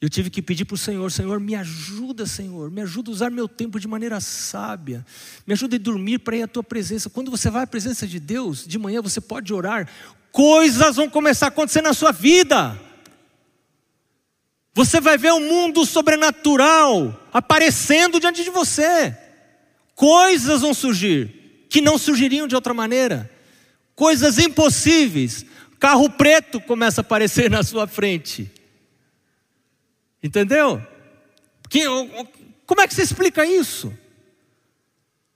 [0.00, 3.30] Eu tive que pedir para o Senhor: Senhor, me ajuda, Senhor, me ajuda a usar
[3.30, 5.04] meu tempo de maneira sábia,
[5.46, 7.10] me ajuda a dormir para ir à tua presença.
[7.10, 9.86] Quando você vai à presença de Deus, de manhã você pode orar,
[10.32, 12.80] coisas vão começar a acontecer na sua vida.
[14.72, 19.14] Você vai ver o um mundo sobrenatural aparecendo diante de você.
[19.94, 23.30] Coisas vão surgir que não surgiriam de outra maneira.
[23.94, 25.44] Coisas impossíveis.
[25.78, 28.50] Carro preto começa a aparecer na sua frente.
[30.22, 30.84] Entendeu?
[31.68, 31.84] Que,
[32.66, 33.92] como é que você explica isso?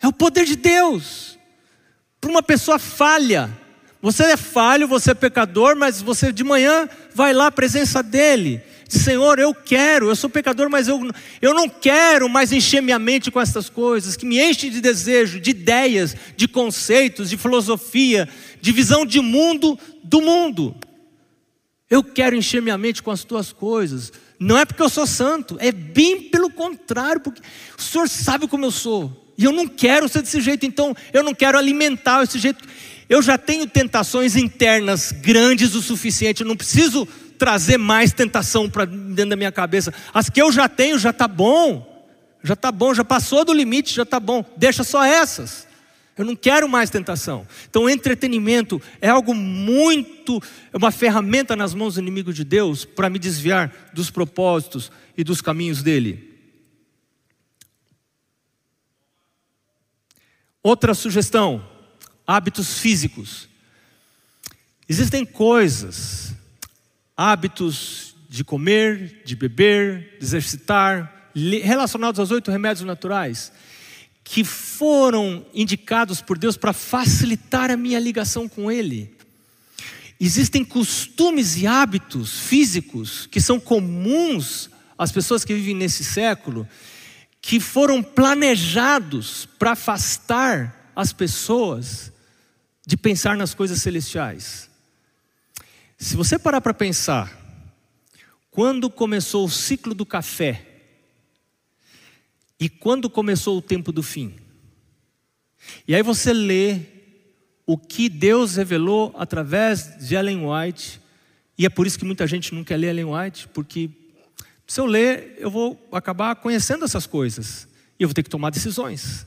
[0.01, 1.39] É o poder de Deus.
[2.21, 3.51] Para uma pessoa falha.
[4.03, 8.63] Você é falho, você é pecador, mas você de manhã vai lá à presença dele
[8.89, 11.01] Senhor, eu quero, eu sou pecador, mas eu,
[11.41, 15.41] eu não quero mais encher minha mente com essas coisas, que me enchem de desejo,
[15.41, 18.29] de ideias, de conceitos, de filosofia,
[18.61, 20.75] de visão de mundo do mundo.
[21.89, 24.13] Eu quero encher minha mente com as tuas coisas.
[24.45, 27.41] Não é porque eu sou santo, é bem pelo contrário, porque
[27.79, 29.33] o Senhor sabe como eu sou.
[29.39, 32.63] E eu não quero ser desse jeito, então eu não quero alimentar esse jeito.
[33.09, 38.85] Eu já tenho tentações internas grandes o suficiente, eu não preciso trazer mais tentação para
[38.85, 39.95] dentro da minha cabeça.
[40.13, 42.07] As que eu já tenho já está bom,
[42.43, 44.45] já está bom, já passou do limite, já está bom.
[44.59, 45.67] Deixa só essas.
[46.17, 47.47] Eu não quero mais tentação.
[47.69, 50.41] Então, entretenimento é algo muito,
[50.73, 55.25] é uma ferramenta nas mãos do inimigo de Deus para me desviar dos propósitos e
[55.25, 56.33] dos caminhos dele.
[60.63, 61.69] Outra sugestão:
[62.27, 63.49] hábitos físicos.
[64.89, 66.35] Existem coisas
[67.17, 71.31] hábitos de comer, de beber, de exercitar,
[71.63, 73.53] relacionados aos oito remédios naturais,
[74.25, 79.15] que foram indicados por Deus para facilitar a minha ligação com Ele.
[80.19, 86.67] Existem costumes e hábitos físicos que são comuns às pessoas que vivem nesse século,
[87.43, 92.11] que foram planejados para afastar as pessoas
[92.87, 94.71] de pensar nas coisas celestiais.
[95.99, 97.39] Se você parar para pensar,
[98.51, 100.74] quando começou o ciclo do café
[102.59, 104.35] e quando começou o tempo do fim,
[105.87, 106.81] e aí você lê
[107.67, 111.01] o que Deus revelou através de Ellen White,
[111.57, 113.91] e é por isso que muita gente não quer ler Ellen White, porque
[114.67, 118.51] se eu ler, eu vou acabar conhecendo essas coisas e eu vou ter que tomar
[118.51, 119.27] decisões.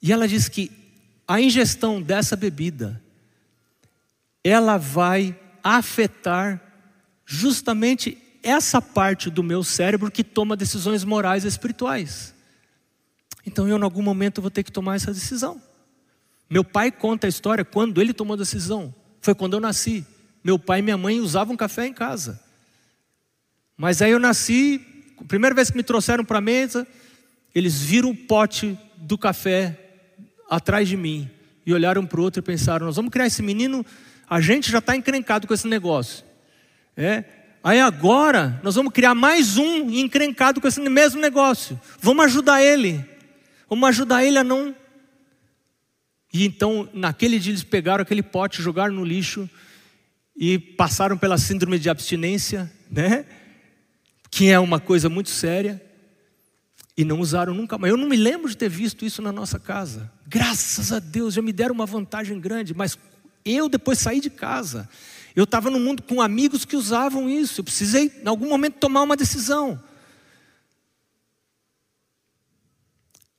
[0.00, 0.70] E ela diz que
[1.26, 3.00] a ingestão dessa bebida
[4.42, 6.60] ela vai afetar
[7.24, 12.34] justamente essa parte do meu cérebro que toma decisões morais e espirituais.
[13.46, 15.60] Então eu, em algum momento, vou ter que tomar essa decisão.
[16.48, 18.94] Meu pai conta a história quando ele tomou a decisão.
[19.20, 20.06] Foi quando eu nasci.
[20.44, 22.40] Meu pai e minha mãe usavam café em casa.
[23.76, 24.80] Mas aí eu nasci,
[25.18, 26.86] a primeira vez que me trouxeram para a mesa,
[27.54, 29.78] eles viram o pote do café
[30.48, 31.30] atrás de mim
[31.64, 33.84] e olharam para o outro e pensaram: nós vamos criar esse menino
[34.32, 36.24] a gente já está encrencado com esse negócio.
[36.96, 37.22] É?
[37.64, 41.80] Aí agora nós vamos criar mais um encrencado com esse mesmo negócio.
[42.00, 43.04] Vamos ajudar ele.
[43.68, 44.74] Vamos ajudar ele a não.
[46.32, 49.48] E então, naquele dia, eles pegaram aquele pote, jogaram no lixo.
[50.36, 53.26] e passaram pela síndrome de abstinência, né?
[54.30, 55.80] Que é uma coisa muito séria
[56.96, 57.90] e não usaram nunca mais.
[57.90, 60.10] Eu não me lembro de ter visto isso na nossa casa.
[60.26, 62.98] Graças a Deus, já me deram uma vantagem grande, mas
[63.44, 64.88] eu depois saí de casa.
[65.34, 67.60] Eu estava no mundo com amigos que usavam isso.
[67.60, 69.82] Eu precisei, em algum momento, tomar uma decisão.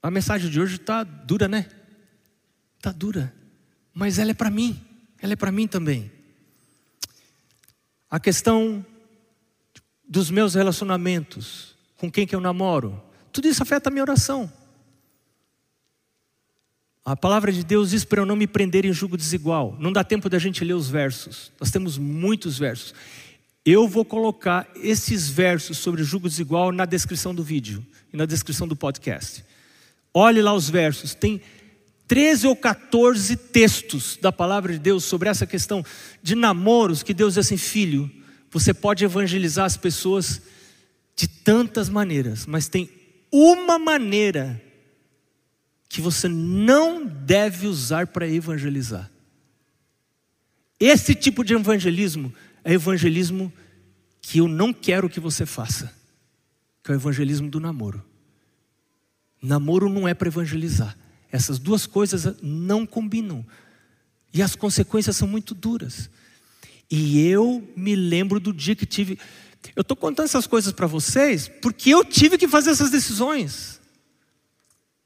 [0.02, 1.70] A mensagem de hoje está dura, né?
[2.78, 3.34] Está dura.
[3.94, 4.82] Mas ela é para mim.
[5.22, 6.12] Ela é para mim também.
[8.10, 8.86] A questão
[10.08, 13.02] dos meus relacionamentos, com quem que eu namoro,
[13.32, 14.52] tudo isso afeta a minha oração.
[17.06, 19.76] A palavra de Deus diz para eu não me prender em julgo desigual.
[19.78, 21.52] Não dá tempo da gente ler os versos.
[21.60, 22.94] Nós temos muitos versos.
[23.66, 28.68] Eu vou colocar esses versos sobre julgo desigual na descrição do vídeo e na descrição
[28.68, 29.44] do podcast.
[30.13, 31.42] Olhe lá os versos, tem
[32.08, 35.84] 13 ou 14 textos da palavra de Deus sobre essa questão
[36.22, 38.10] de namoros, que Deus diz assim: filho,
[38.50, 40.42] você pode evangelizar as pessoas
[41.16, 42.89] de tantas maneiras, mas tem
[43.32, 44.62] uma maneira
[45.94, 49.12] que você não deve usar para evangelizar.
[50.80, 53.54] Esse tipo de evangelismo é evangelismo
[54.20, 55.94] que eu não quero que você faça,
[56.84, 58.04] que é o evangelismo do namoro.
[59.40, 60.98] Namoro não é para evangelizar.
[61.32, 63.46] Essas duas coisas não combinam.
[64.34, 66.10] E as consequências são muito duras.
[66.90, 69.20] E eu me lembro do dia que tive.
[69.76, 73.83] Eu estou contando essas coisas para vocês porque eu tive que fazer essas decisões.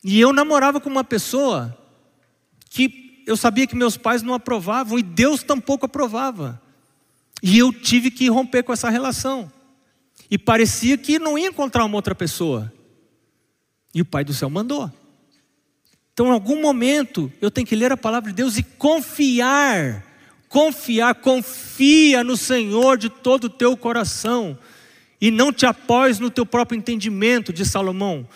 [0.03, 1.77] E eu namorava com uma pessoa
[2.69, 6.61] que eu sabia que meus pais não aprovavam e Deus tampouco aprovava.
[7.41, 9.51] E eu tive que romper com essa relação.
[10.29, 12.71] E parecia que não ia encontrar uma outra pessoa.
[13.93, 14.91] E o Pai do céu mandou.
[16.13, 20.03] Então, em algum momento, eu tenho que ler a palavra de Deus e confiar.
[20.49, 24.57] Confiar, confia no Senhor de todo o teu coração.
[25.21, 28.27] E não te após no teu próprio entendimento, de Salomão.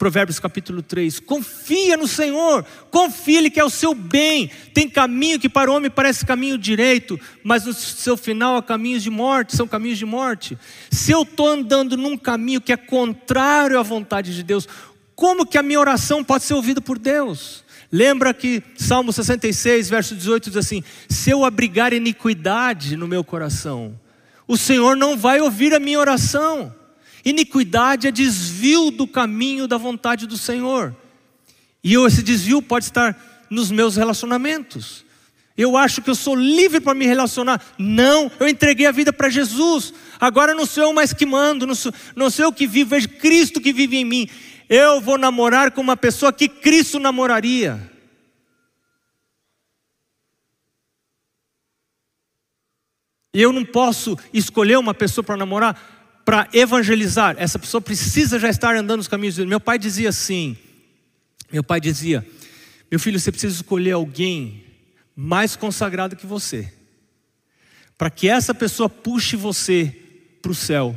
[0.00, 1.20] Provérbios capítulo 3.
[1.20, 4.50] Confia no Senhor, confia Ele que é o seu bem.
[4.72, 9.02] Tem caminho que para o homem parece caminho direito, mas no seu final há caminhos
[9.02, 10.56] de morte, são caminhos de morte.
[10.90, 14.66] Se eu estou andando num caminho que é contrário à vontade de Deus,
[15.14, 17.62] como que a minha oração pode ser ouvida por Deus?
[17.92, 24.00] Lembra que Salmo 66, verso 18 diz assim: Se eu abrigar iniquidade no meu coração,
[24.48, 26.79] o Senhor não vai ouvir a minha oração.
[27.24, 30.96] Iniquidade é desvio do caminho da vontade do Senhor.
[31.82, 35.04] E eu, esse desvio pode estar nos meus relacionamentos.
[35.56, 37.62] Eu acho que eu sou livre para me relacionar.
[37.78, 39.92] Não, eu entreguei a vida para Jesus.
[40.18, 43.06] Agora não sou eu mais que mando, não sou, não sou eu que vivo, é
[43.06, 44.28] Cristo que vive em mim.
[44.68, 47.90] Eu vou namorar com uma pessoa que Cristo namoraria.
[53.34, 55.99] E eu não posso escolher uma pessoa para namorar
[56.30, 57.34] para evangelizar.
[57.40, 59.48] Essa pessoa precisa já estar andando nos caminhos de Deus.
[59.48, 60.56] Meu pai dizia assim:
[61.50, 62.24] meu pai dizia,
[62.88, 64.64] meu filho, você precisa escolher alguém
[65.16, 66.72] mais consagrado que você,
[67.98, 69.92] para que essa pessoa puxe você
[70.40, 70.96] para o céu.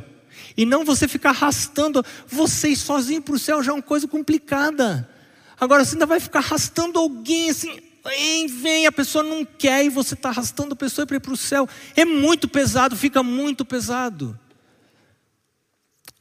[0.56, 5.10] E não você ficar arrastando vocês sozinhos para o céu já é uma coisa complicada.
[5.58, 9.88] Agora você ainda vai ficar arrastando alguém assim, vem, vem, a pessoa não quer e
[9.88, 11.68] você está arrastando a pessoa para ir para o céu.
[11.96, 14.38] É muito pesado, fica muito pesado.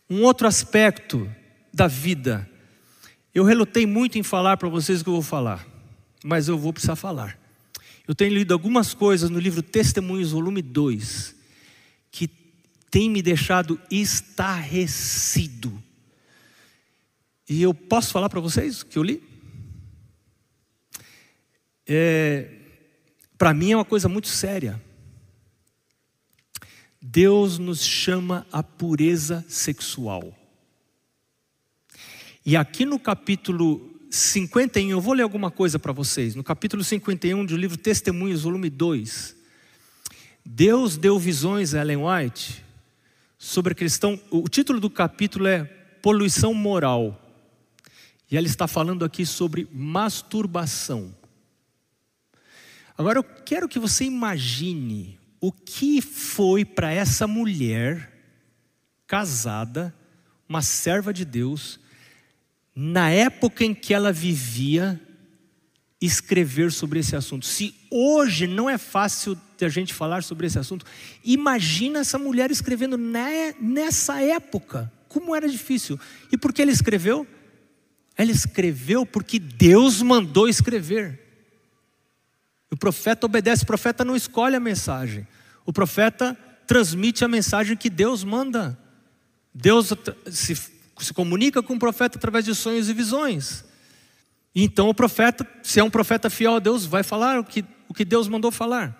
[0.09, 1.29] Um outro aspecto
[1.73, 2.49] da vida.
[3.33, 5.65] Eu relutei muito em falar para vocês o que eu vou falar,
[6.23, 7.37] mas eu vou precisar falar.
[8.07, 11.35] Eu tenho lido algumas coisas no livro Testemunhos, volume 2,
[12.11, 12.27] que
[12.91, 15.81] tem me deixado estarrecido.
[17.49, 19.23] E eu posso falar para vocês que eu li?
[21.87, 22.49] É,
[23.37, 24.81] para mim é uma coisa muito séria.
[27.05, 30.33] Deus nos chama a pureza sexual.
[32.45, 36.33] E aqui no capítulo 51, eu vou ler alguma coisa para vocês.
[36.33, 39.35] No capítulo 51 do livro Testemunhos, volume 2.
[40.45, 42.63] Deus deu visões a Ellen White
[43.37, 44.17] sobre a questão.
[44.31, 45.65] O título do capítulo é
[46.01, 47.19] Poluição Moral.
[48.31, 51.13] E ela está falando aqui sobre masturbação.
[52.97, 58.09] Agora eu quero que você imagine o que foi para essa mulher
[59.05, 59.93] casada,
[60.47, 61.81] uma serva de Deus,
[62.73, 64.97] na época em que ela vivia,
[65.99, 67.45] escrever sobre esse assunto.
[67.45, 70.85] Se hoje não é fácil a gente falar sobre esse assunto,
[71.25, 72.97] imagina essa mulher escrevendo
[73.59, 74.89] nessa época.
[75.09, 75.99] Como era difícil.
[76.31, 77.27] E por que ela escreveu?
[78.15, 81.19] Ela escreveu porque Deus mandou escrever.
[82.73, 85.27] O profeta obedece, o profeta não escolhe a mensagem.
[85.63, 88.75] O profeta transmite a mensagem que Deus manda.
[89.53, 89.93] Deus
[90.31, 90.55] se,
[90.97, 93.63] se comunica com o profeta através de sonhos e visões.
[94.55, 97.93] Então o profeta, se é um profeta fiel a Deus, vai falar o que, o
[97.93, 98.99] que Deus mandou falar.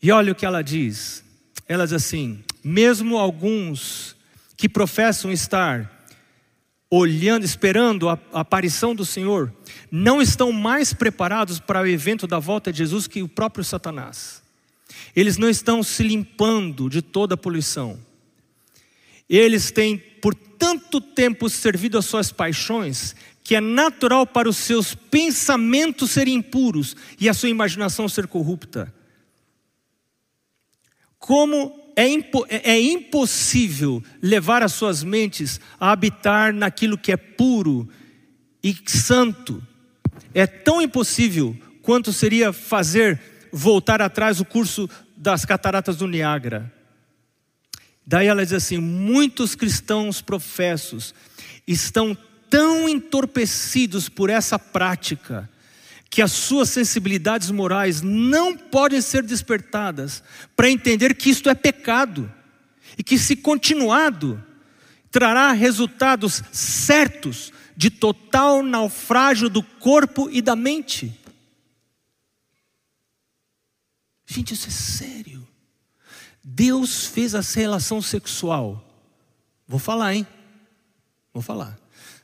[0.00, 1.24] E olha o que ela diz.
[1.66, 4.14] Ela diz assim: mesmo alguns
[4.56, 5.95] que professam estar
[6.90, 9.52] olhando, esperando a, aparição do Senhor,
[9.90, 14.42] não estão mais preparados para o evento da volta de Jesus que o próprio Satanás.
[15.14, 17.98] Eles não estão se limpando de toda a poluição.
[19.28, 24.92] Eles têm por tanto tempo servido às suas paixões que é natural para os seus
[24.94, 28.92] pensamentos serem impuros e a sua imaginação ser corrupta.
[31.16, 37.16] Como é, impo é, é impossível levar as suas mentes a habitar naquilo que é
[37.16, 37.88] puro
[38.62, 39.62] e santo,
[40.34, 43.18] é tão impossível quanto seria fazer
[43.50, 46.70] voltar atrás o curso das cataratas do Niágara.
[48.06, 51.14] Daí ela diz assim: muitos cristãos professos
[51.66, 52.16] estão
[52.50, 55.48] tão entorpecidos por essa prática
[56.08, 60.22] que as suas sensibilidades morais não podem ser despertadas
[60.54, 62.32] para entender que isto é pecado
[62.96, 64.42] e que, se continuado,
[65.10, 71.18] trará resultados certos de total naufrágio do corpo e da mente.
[74.26, 75.46] Gente, isso é sério.
[76.42, 78.82] Deus fez essa relação sexual.
[79.68, 80.26] Vou falar, hein?
[81.32, 81.78] Vou falar.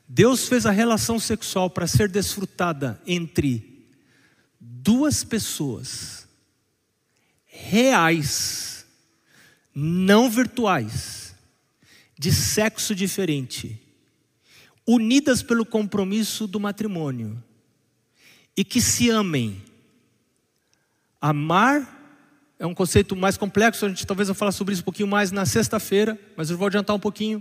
[0.09, 3.72] Deus fez a relação sexual para ser desfrutada entre
[4.83, 6.27] duas pessoas
[7.45, 8.85] reais,
[9.73, 11.37] não virtuais,
[12.19, 13.81] de sexo diferente,
[14.87, 17.43] unidas pelo compromisso do matrimônio
[18.57, 19.63] e que se amem.
[21.21, 22.01] Amar
[22.59, 25.31] é um conceito mais complexo, a gente talvez eu falar sobre isso um pouquinho mais
[25.31, 27.41] na sexta-feira, mas eu vou adiantar um pouquinho.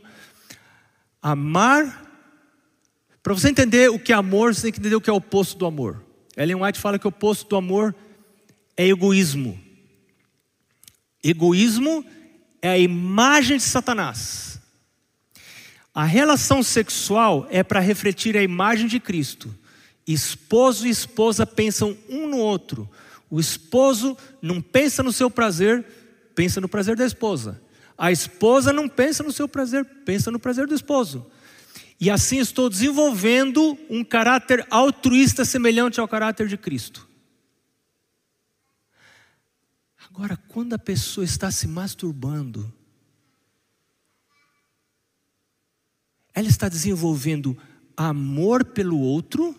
[1.21, 2.07] Amar
[3.23, 5.17] para você entender o que é amor, você tem que entender o que é o
[5.17, 6.10] oposto do amor.
[6.41, 7.95] Ellen White fala que o oposto do amor
[8.75, 9.59] é egoísmo.
[11.23, 12.03] Egoísmo
[12.61, 14.59] é a imagem de Satanás.
[15.93, 19.53] A relação sexual é para refletir a imagem de Cristo.
[20.07, 22.89] Esposo e esposa pensam um no outro.
[23.29, 25.85] O esposo não pensa no seu prazer,
[26.33, 27.61] pensa no prazer da esposa.
[27.97, 31.25] A esposa não pensa no seu prazer, pensa no prazer do esposo.
[32.01, 37.07] E assim estou desenvolvendo um caráter altruísta semelhante ao caráter de Cristo.
[40.09, 42.73] Agora, quando a pessoa está se masturbando,
[46.33, 47.55] ela está desenvolvendo
[47.95, 49.55] amor pelo outro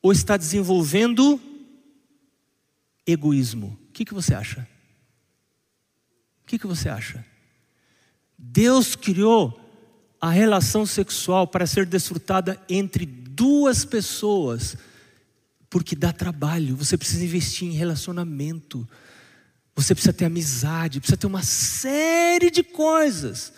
[0.00, 1.40] ou está desenvolvendo
[3.04, 3.76] egoísmo?
[3.88, 4.68] O que, que você acha?
[6.42, 7.26] O que, que você acha?
[8.38, 9.65] Deus criou
[10.26, 14.76] a relação sexual para ser desfrutada entre duas pessoas,
[15.70, 18.88] porque dá trabalho, você precisa investir em relacionamento,
[19.72, 23.52] você precisa ter amizade, precisa ter uma série de coisas.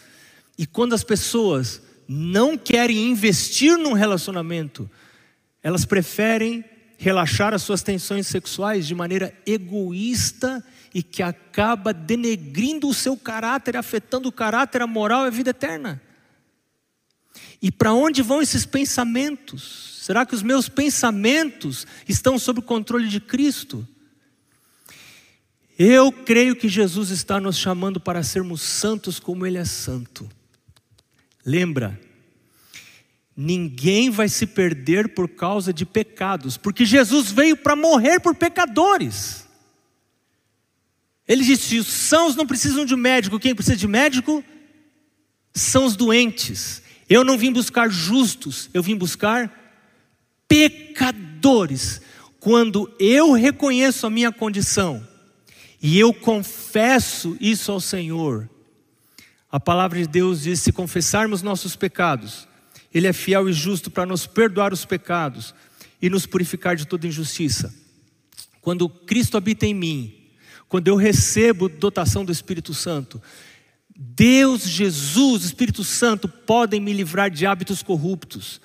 [0.58, 4.90] E quando as pessoas não querem investir num relacionamento,
[5.62, 6.62] elas preferem
[6.98, 10.62] relaxar as suas tensões sexuais de maneira egoísta
[10.92, 15.48] e que acaba denegrindo o seu caráter, afetando o caráter, a moral e a vida
[15.48, 16.02] eterna.
[17.60, 20.00] E para onde vão esses pensamentos?
[20.02, 23.86] Será que os meus pensamentos estão sob o controle de Cristo?
[25.78, 30.28] Eu creio que Jesus está nos chamando para sermos santos como Ele é santo.
[31.44, 32.00] Lembra,
[33.36, 39.46] ninguém vai se perder por causa de pecados, porque Jesus veio para morrer por pecadores.
[41.28, 44.42] Ele disse: os sãos não precisam de médico, quem precisa de médico
[45.54, 46.82] são os doentes.
[47.08, 49.50] Eu não vim buscar justos, eu vim buscar
[50.46, 52.00] pecadores.
[52.38, 55.06] Quando eu reconheço a minha condição
[55.82, 58.48] e eu confesso isso ao Senhor,
[59.50, 62.46] a palavra de Deus diz: se confessarmos nossos pecados,
[62.92, 65.54] Ele é fiel e justo para nos perdoar os pecados
[66.00, 67.74] e nos purificar de toda injustiça.
[68.60, 70.14] Quando Cristo habita em mim,
[70.68, 73.20] quando eu recebo dotação do Espírito Santo,
[74.00, 78.60] Deus, Jesus, Espírito Santo podem me livrar de hábitos corruptos,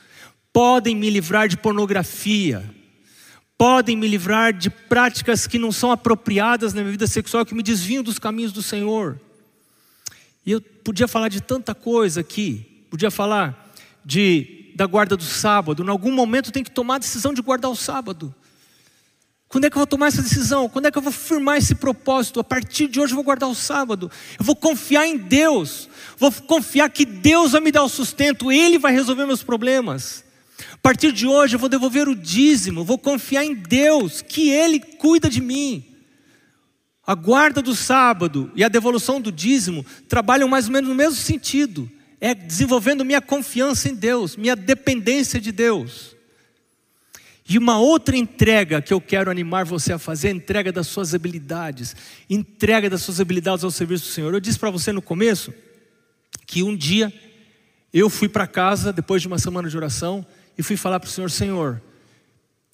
[0.53, 2.63] podem me livrar de pornografia,
[3.57, 7.63] podem me livrar de práticas que não são apropriadas na minha vida sexual, que me
[7.63, 9.19] desviam dos caminhos do Senhor.
[10.45, 13.73] E eu podia falar de tanta coisa aqui, podia falar
[14.05, 15.83] de da guarda do sábado.
[15.83, 18.33] Em algum momento tem que tomar a decisão de guardar o sábado.
[19.53, 20.67] Quando é que eu vou tomar essa decisão?
[20.67, 22.39] Quando é que eu vou firmar esse propósito?
[22.39, 24.09] A partir de hoje eu vou guardar o sábado.
[24.39, 25.87] Eu vou confiar em Deus.
[26.17, 30.23] Vou confiar que Deus vai me dar o sustento, Ele vai resolver meus problemas.
[30.71, 34.79] A partir de hoje eu vou devolver o dízimo, vou confiar em Deus, que Ele
[34.79, 35.85] cuida de mim.
[37.05, 41.19] A guarda do sábado e a devolução do dízimo trabalham mais ou menos no mesmo
[41.19, 41.87] sentido.
[42.19, 46.12] É desenvolvendo minha confiança em Deus, minha dependência de Deus.
[47.53, 50.87] E uma outra entrega que eu quero animar você a fazer, é a entrega das
[50.87, 51.95] suas habilidades,
[52.27, 54.33] entrega das suas habilidades ao serviço do Senhor.
[54.33, 55.53] Eu disse para você no começo
[56.47, 57.13] que um dia
[57.93, 60.25] eu fui para casa, depois de uma semana de oração,
[60.57, 61.79] e fui falar para o Senhor: Senhor,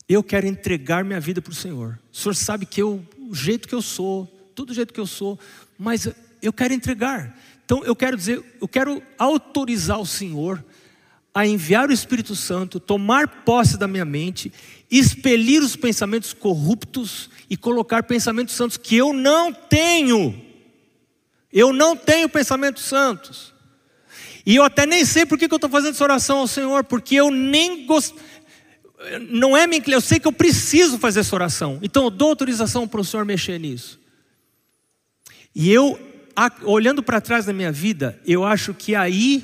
[0.08, 2.00] eu quero entregar minha vida para o Senhor.
[2.10, 5.08] O Senhor sabe que eu, o jeito que eu sou, todo o jeito que eu
[5.08, 5.38] sou,
[5.78, 6.08] mas
[6.42, 7.38] eu quero entregar.
[7.66, 10.64] Então eu quero dizer, eu quero autorizar o Senhor
[11.34, 14.52] a enviar o Espírito Santo, tomar posse da minha mente,
[14.90, 20.40] expelir os pensamentos corruptos e colocar pensamentos santos que eu não tenho.
[21.52, 23.54] Eu não tenho pensamentos santos.
[24.46, 27.16] E eu até nem sei por que eu estou fazendo essa oração ao Senhor, porque
[27.16, 28.18] eu nem gosto.
[29.30, 31.80] Não é minha eu sei que eu preciso fazer essa oração.
[31.82, 34.00] Então eu dou autorização para o Senhor mexer nisso.
[35.56, 36.00] E eu,
[36.64, 39.44] olhando para trás da minha vida, eu acho que aí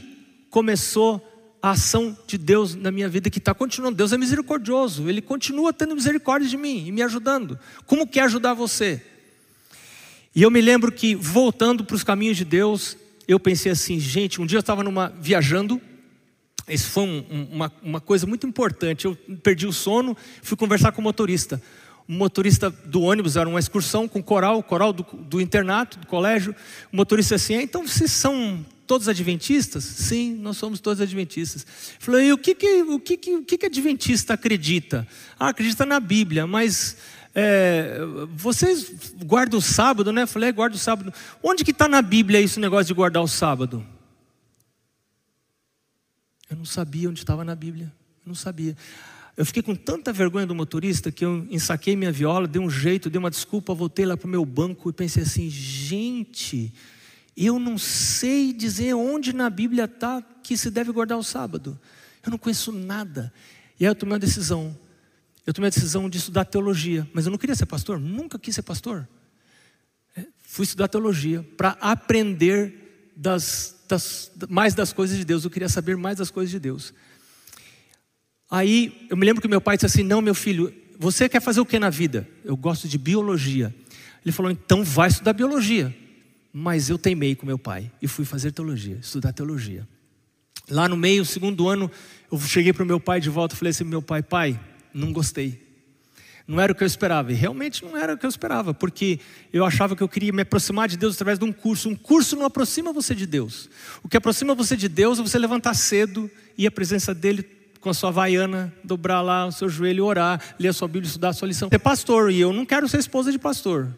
[0.49, 1.24] começou
[1.65, 3.97] a ação de Deus na minha vida que está continuando.
[3.97, 7.57] Deus é misericordioso, Ele continua tendo misericórdia de mim e me ajudando.
[7.87, 9.01] Como quer ajudar você?
[10.35, 12.95] E eu me lembro que, voltando para os caminhos de Deus,
[13.27, 14.83] eu pensei assim, gente, um dia eu estava
[15.19, 15.81] viajando,
[16.69, 19.05] isso foi um, uma, uma coisa muito importante.
[19.05, 21.59] Eu perdi o sono, fui conversar com o motorista.
[22.07, 26.55] O motorista do ônibus era uma excursão com coral, coral do, do internato, do colégio.
[26.93, 29.83] O motorista assim, ah, então vocês são todos adventistas?
[29.83, 31.65] Sim, nós somos todos adventistas.
[31.99, 35.07] Falou, e o que que, o que, que, o que, que adventista acredita?
[35.39, 36.97] Ah, acredita na Bíblia, mas
[37.33, 37.99] é,
[38.33, 40.25] vocês guardam o sábado, né?
[40.25, 41.13] Falei, é, guarda o sábado.
[41.43, 43.85] Onde que está na Bíblia esse negócio de guardar o sábado?
[46.49, 47.91] Eu não sabia onde estava na Bíblia.
[48.25, 48.77] Eu não sabia.
[49.35, 53.09] Eu fiquei com tanta vergonha do motorista que eu ensaquei minha viola, dei um jeito,
[53.09, 56.73] dei uma desculpa, voltei lá para o meu banco e pensei assim: gente,
[57.35, 61.79] eu não sei dizer onde na Bíblia está que se deve guardar o sábado.
[62.23, 63.33] Eu não conheço nada.
[63.79, 64.77] E aí eu tomei uma decisão.
[65.45, 67.07] Eu tomei a decisão de estudar teologia.
[67.13, 69.07] Mas eu não queria ser pastor, nunca quis ser pastor.
[70.15, 75.43] É, fui estudar teologia para aprender das, das, mais das coisas de Deus.
[75.43, 76.93] Eu queria saber mais das coisas de Deus.
[78.49, 81.59] Aí eu me lembro que meu pai disse assim: Não, meu filho, você quer fazer
[81.59, 82.27] o que na vida?
[82.43, 83.75] Eu gosto de biologia.
[84.23, 85.93] Ele falou: Então vai estudar biologia.
[86.57, 89.85] Mas eu teimei com meu pai e fui fazer teologia, estudar teologia.
[90.69, 91.91] Lá no meio, segundo ano,
[92.31, 94.57] eu cheguei para o meu pai de volta e falei assim: meu pai, pai,
[94.93, 95.61] não gostei.
[96.47, 97.29] Não era o que eu esperava.
[97.33, 99.19] E realmente não era o que eu esperava, porque
[99.51, 101.89] eu achava que eu queria me aproximar de Deus através de um curso.
[101.89, 103.69] Um curso não aproxima você de Deus.
[104.01, 107.43] O que aproxima você de Deus é você levantar cedo e a presença dele
[107.81, 111.29] com a sua vaiana, dobrar lá o seu joelho, orar, ler a sua Bíblia, estudar
[111.29, 111.67] a sua lição.
[111.67, 113.93] Ser pastor, e eu não quero ser esposa de pastor.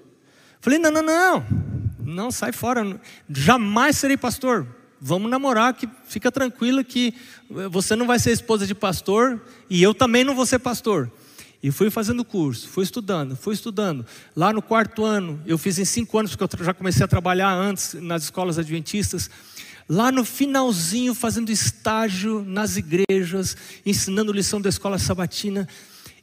[0.60, 1.77] Falei, não, não, não.
[2.08, 3.00] Não, sai fora.
[3.30, 4.66] Jamais serei pastor.
[5.00, 7.14] Vamos namorar, que fica tranquila que
[7.70, 11.12] você não vai ser esposa de pastor e eu também não vou ser pastor.
[11.62, 14.06] E fui fazendo curso, fui estudando, fui estudando.
[14.34, 17.52] Lá no quarto ano, eu fiz em cinco anos, porque eu já comecei a trabalhar
[17.52, 19.30] antes nas escolas adventistas.
[19.90, 25.68] Lá no finalzinho, fazendo estágio nas igrejas, ensinando lição da escola sabatina,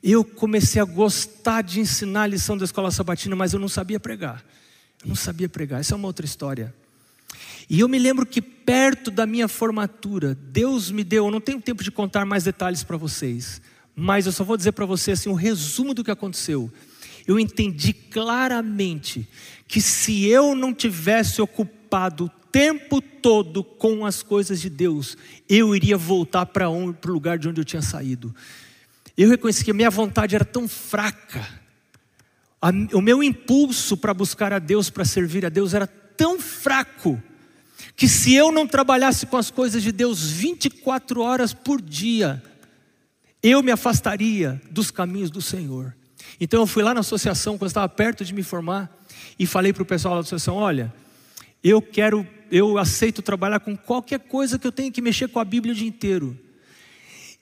[0.02, 4.42] eu comecei a gostar de ensinar lição da escola sabatina, mas eu não sabia pregar.
[5.04, 6.74] Eu não sabia pregar, essa é uma outra história.
[7.68, 11.60] E eu me lembro que perto da minha formatura, Deus me deu, eu não tenho
[11.60, 13.60] tempo de contar mais detalhes para vocês,
[13.94, 16.72] mas eu só vou dizer para vocês assim, um resumo do que aconteceu.
[17.26, 19.28] Eu entendi claramente
[19.68, 25.16] que se eu não tivesse ocupado o tempo todo com as coisas de Deus,
[25.48, 28.34] eu iria voltar para o lugar de onde eu tinha saído.
[29.16, 31.63] Eu reconheci que a minha vontade era tão fraca
[32.92, 37.22] o meu impulso para buscar a Deus, para servir a Deus, era tão fraco,
[37.96, 42.42] que se eu não trabalhasse com as coisas de Deus 24 horas por dia,
[43.42, 45.94] eu me afastaria dos caminhos do Senhor.
[46.40, 48.90] Então eu fui lá na associação, quando estava perto de me formar,
[49.38, 50.92] e falei para o pessoal da associação: olha,
[51.62, 55.44] eu quero, eu aceito trabalhar com qualquer coisa que eu tenha que mexer com a
[55.44, 56.38] Bíblia o dia inteiro.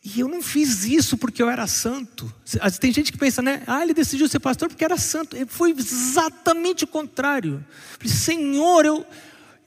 [0.04, 2.32] E eu não fiz isso porque eu era santo.
[2.80, 3.62] Tem gente que pensa, né?
[3.66, 5.36] Ah, ele decidiu ser pastor porque era santo.
[5.46, 7.64] Foi exatamente o contrário.
[7.98, 9.06] Falei, Senhor, eu,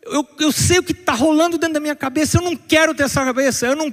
[0.08, 3.06] Eu, eu sei o que está rolando dentro da minha cabeça, eu não quero ter
[3.06, 3.92] essa cabeça, eu, não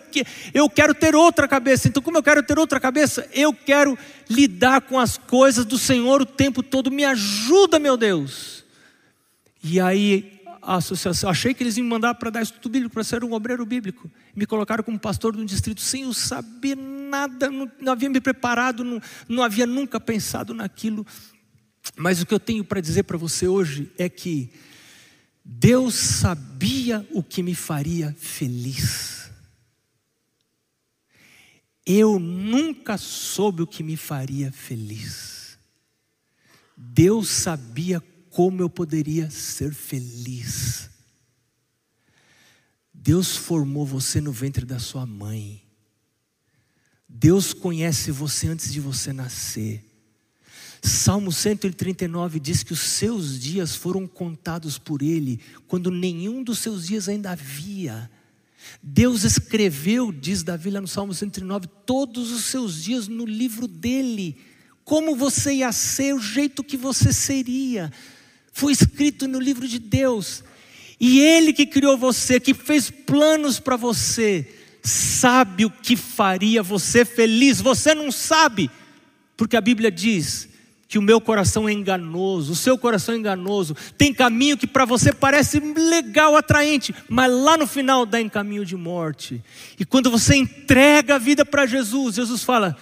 [0.52, 1.88] eu quero ter outra cabeça.
[1.88, 3.96] Então, como eu quero ter outra cabeça, eu quero
[4.28, 6.90] lidar com as coisas do Senhor o tempo todo.
[6.90, 8.62] Me ajuda, meu Deus.
[9.64, 13.02] E aí a associação, achei que eles iam me mandar para dar estudo bíblico, para
[13.02, 14.08] ser um obreiro bíblico.
[14.34, 18.20] Me colocaram como pastor de um distrito sem eu saber nada, não, não havia me
[18.20, 21.04] preparado, não, não havia nunca pensado naquilo.
[21.96, 24.52] Mas o que eu tenho para dizer para você hoje é que
[25.44, 29.30] Deus sabia o que me faria feliz.
[31.84, 35.58] Eu nunca soube o que me faria feliz.
[36.76, 38.00] Deus sabia
[38.32, 40.90] como eu poderia ser feliz.
[42.92, 45.62] Deus formou você no ventre da sua mãe.
[47.06, 49.84] Deus conhece você antes de você nascer.
[50.82, 56.86] Salmo 139 diz que os seus dias foram contados por Ele, quando nenhum dos seus
[56.86, 58.10] dias ainda havia.
[58.82, 64.38] Deus escreveu, diz Davi lá no Salmo 139, todos os seus dias no livro dele.
[64.84, 67.92] Como você ia ser, o jeito que você seria
[68.52, 70.44] foi escrito no livro de Deus.
[71.00, 74.46] E Ele que criou você, que fez planos para você,
[74.82, 77.60] sabe o que faria você feliz.
[77.60, 78.70] Você não sabe,
[79.36, 80.48] porque a Bíblia diz
[80.86, 83.74] que o meu coração é enganoso, o seu coração é enganoso.
[83.96, 88.64] Tem caminho que para você parece legal, atraente, mas lá no final dá em caminho
[88.64, 89.42] de morte.
[89.80, 92.76] E quando você entrega a vida para Jesus, Jesus fala: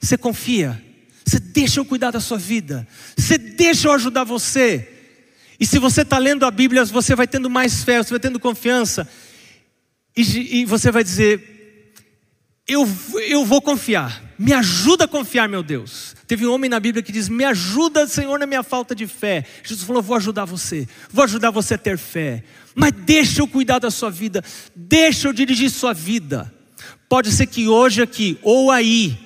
[0.00, 0.80] Você confia,
[1.24, 4.97] você deixa eu cuidar da sua vida, você deixa eu ajudar você.
[5.58, 8.38] E se você está lendo a Bíblia, você vai tendo mais fé, você vai tendo
[8.38, 9.08] confiança,
[10.16, 11.58] e, e você vai dizer:
[12.68, 12.86] eu,
[13.26, 16.14] eu vou confiar, me ajuda a confiar, meu Deus.
[16.26, 19.44] Teve um homem na Bíblia que diz: Me ajuda, Senhor, na minha falta de fé.
[19.64, 22.44] Jesus falou: Vou ajudar você, vou ajudar você a ter fé,
[22.74, 24.44] mas deixa eu cuidar da sua vida,
[24.76, 26.52] deixa eu dirigir sua vida.
[27.08, 29.18] Pode ser que hoje aqui, ou aí,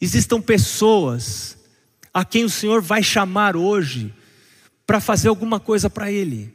[0.00, 1.58] existam pessoas
[2.14, 4.14] a quem o Senhor vai chamar hoje
[4.88, 6.50] para fazer alguma coisa para Ele.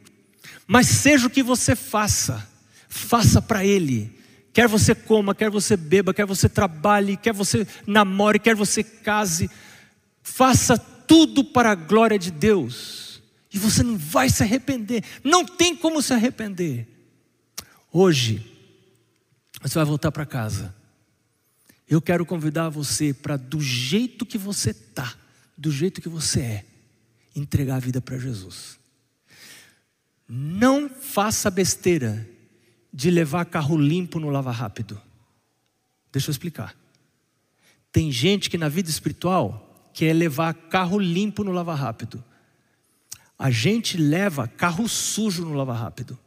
[0.66, 2.44] Mas seja o que você faça,
[2.88, 4.12] faça para Ele.
[4.52, 9.48] Quer você coma, quer você beba, quer você trabalhe, quer você namore, quer você case,
[10.20, 13.22] faça tudo para a glória de Deus.
[13.52, 16.88] E você não vai se arrepender, não tem como se arrepender.
[17.92, 18.44] Hoje,
[19.62, 20.74] você vai voltar para casa.
[21.88, 25.14] Eu quero convidar você para, do jeito que você está,
[25.56, 26.64] do jeito que você é,
[27.34, 28.78] entregar a vida para Jesus.
[30.28, 32.28] Não faça besteira
[32.92, 35.00] de levar carro limpo no lava rápido.
[36.12, 36.74] Deixa eu explicar.
[37.90, 42.22] Tem gente que na vida espiritual quer levar carro limpo no lava rápido.
[43.38, 46.18] A gente leva carro sujo no lava rápido.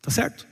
[0.00, 0.46] Tá certo?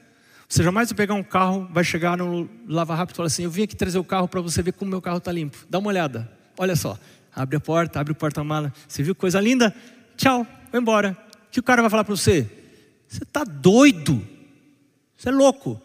[0.49, 3.51] Você jamais vai pegar um carro, vai chegar no lava rápido e falar assim: Eu
[3.51, 5.57] vim aqui trazer o carro para você ver como meu carro está limpo.
[5.69, 6.31] Dá uma olhada.
[6.59, 6.99] Olha só.
[7.35, 8.73] Abre a porta, abre o porta-mala.
[8.87, 9.75] Você viu coisa linda?
[10.17, 11.17] Tchau, vai embora.
[11.47, 12.49] O que o cara vai falar para você?
[13.09, 14.27] Você está doido.
[15.17, 15.81] Você é louco.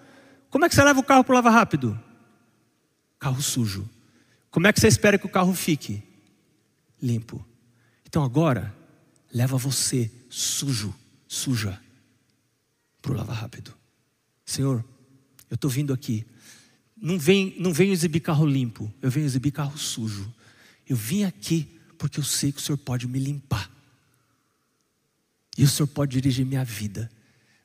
[0.50, 2.00] Como é que você leva o carro para o lava rápido?
[3.20, 3.90] Carro sujo.
[4.50, 6.02] Como é que você espera que o carro fique?
[7.02, 7.46] Limpo.
[8.06, 8.74] Então agora,
[9.34, 10.96] leva você sujo,
[11.28, 11.78] suja,
[13.02, 13.74] para o lava rápido.
[14.46, 14.86] Senhor,
[15.50, 16.26] eu estou vindo aqui.
[16.96, 20.34] Não venho, não venho exibir carro limpo, eu venho exibir carro sujo.
[20.88, 23.72] Eu vim aqui porque eu sei que o Senhor pode me limpar.
[25.58, 27.10] E o Senhor pode dirigir minha vida.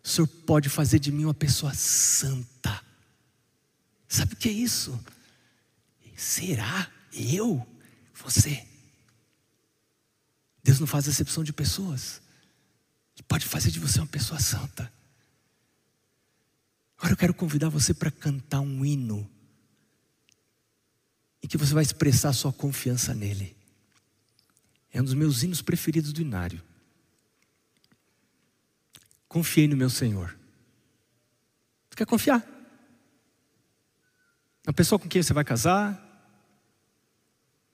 [0.03, 2.83] O Senhor pode fazer de mim uma pessoa santa.
[4.09, 4.99] Sabe o que é isso?
[6.17, 7.67] Será eu?
[8.15, 8.67] Você?
[10.63, 12.21] Deus não faz exceção de pessoas.
[13.17, 14.93] Ele pode fazer de você uma pessoa santa.
[16.97, 19.29] Agora eu quero convidar você para cantar um hino
[21.43, 23.57] em que você vai expressar sua confiança nele.
[24.93, 26.63] É um dos meus hinos preferidos do Inário.
[29.29, 30.37] Confiei no meu Senhor.
[31.95, 32.43] Quer confiar?
[34.67, 36.01] Na pessoa com quem você vai casar?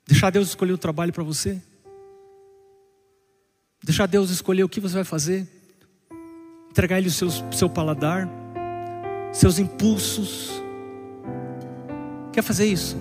[0.04, 1.62] Deixar Deus escolher o trabalho para você?
[3.82, 5.48] Deixar Deus escolher o que você vai fazer?
[6.70, 8.28] Entregar Ele o seu, seu paladar?
[9.32, 10.50] Seus impulsos?
[12.32, 12.96] Quer fazer isso?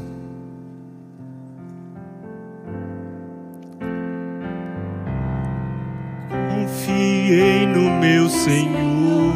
[8.06, 9.34] Meu Senhor.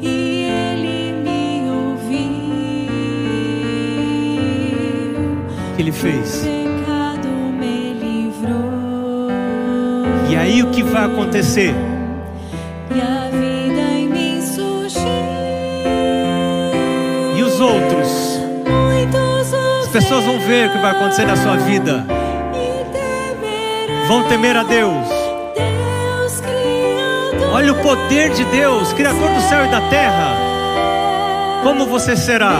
[0.00, 2.32] E Ele me ouviu.
[5.72, 6.46] O que Ele fez?
[6.46, 7.28] Pecado
[7.60, 9.28] me livrou.
[10.30, 11.74] E aí o que vai acontecer?
[12.94, 15.02] E a vida em mim surgiu.
[17.36, 18.40] E os outros?
[18.66, 22.06] Muitos As pessoas vão ver o que vai acontecer na sua vida.
[24.08, 25.06] Vão temer a Deus.
[27.52, 30.34] Olha o poder de Deus, Criador do céu e da terra.
[31.62, 32.58] Como você será?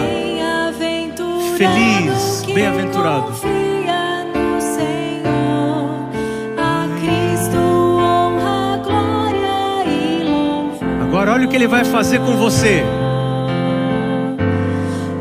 [1.57, 3.29] Feliz, bem-aventurado.
[3.33, 6.11] confia no Senhor.
[6.59, 11.03] A Cristo honra, glória e louvor.
[11.03, 12.85] Agora olha o que ele vai fazer com você.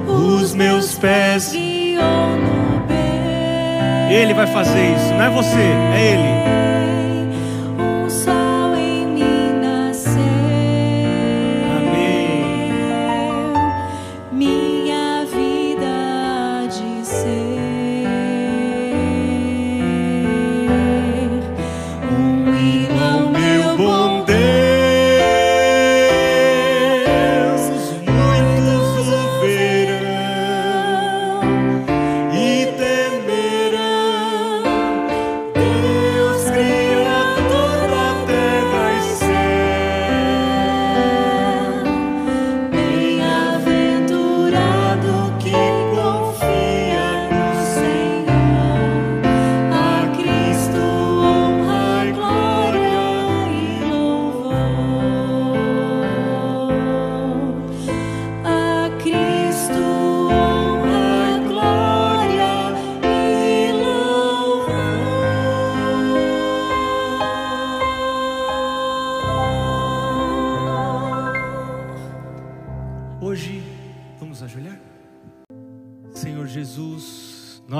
[0.06, 1.54] Os meus pés.
[4.10, 5.58] Ele vai fazer isso, não é você,
[5.94, 6.67] é ele.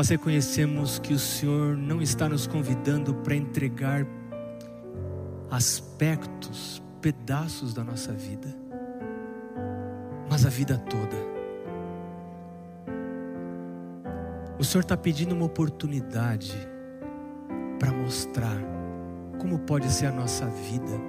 [0.08, 4.08] Nós reconhecemos que o Senhor não está nos convidando para entregar
[5.52, 8.48] aspectos, pedaços da nossa vida,
[10.30, 11.18] mas a vida toda.
[14.58, 16.56] O Senhor está pedindo uma oportunidade
[17.78, 18.58] para mostrar
[19.38, 21.02] como pode ser a nossa vida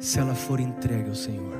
[0.00, 1.54] se ela for entregue ao Senhor.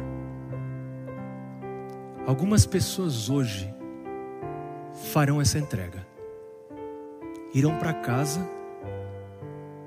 [2.26, 3.72] Algumas pessoas hoje
[5.12, 6.09] farão essa entrega.
[7.53, 8.40] Irão para casa,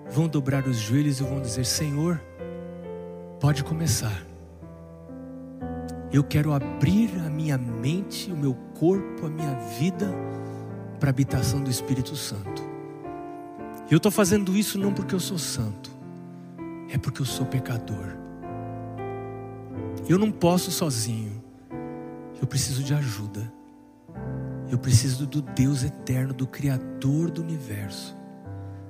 [0.09, 2.22] vão dobrar os joelhos e vão dizer: Senhor,
[3.39, 4.26] pode começar.
[6.11, 10.07] Eu quero abrir a minha mente, o meu corpo, a minha vida
[10.99, 12.61] para a habitação do Espírito Santo.
[13.89, 15.91] Eu estou fazendo isso não porque eu sou santo,
[16.89, 18.16] é porque eu sou pecador.
[20.07, 21.41] Eu não posso sozinho.
[22.41, 23.51] Eu preciso de ajuda.
[24.74, 28.17] Eu preciso do Deus eterno, do Criador do universo.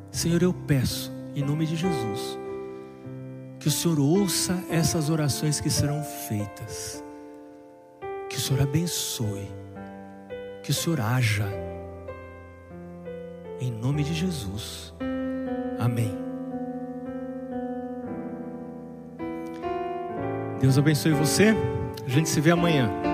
[0.10, 2.40] Senhor, eu peço, em nome de Jesus,
[3.60, 7.04] que o Senhor ouça essas orações que serão feitas.
[8.30, 9.52] Que o Senhor abençoe.
[10.64, 11.50] Que o Senhor haja.
[13.60, 14.94] Em nome de Jesus.
[15.78, 16.18] Amém.
[20.62, 21.54] Deus abençoe você.
[22.06, 23.13] A gente se vê amanhã.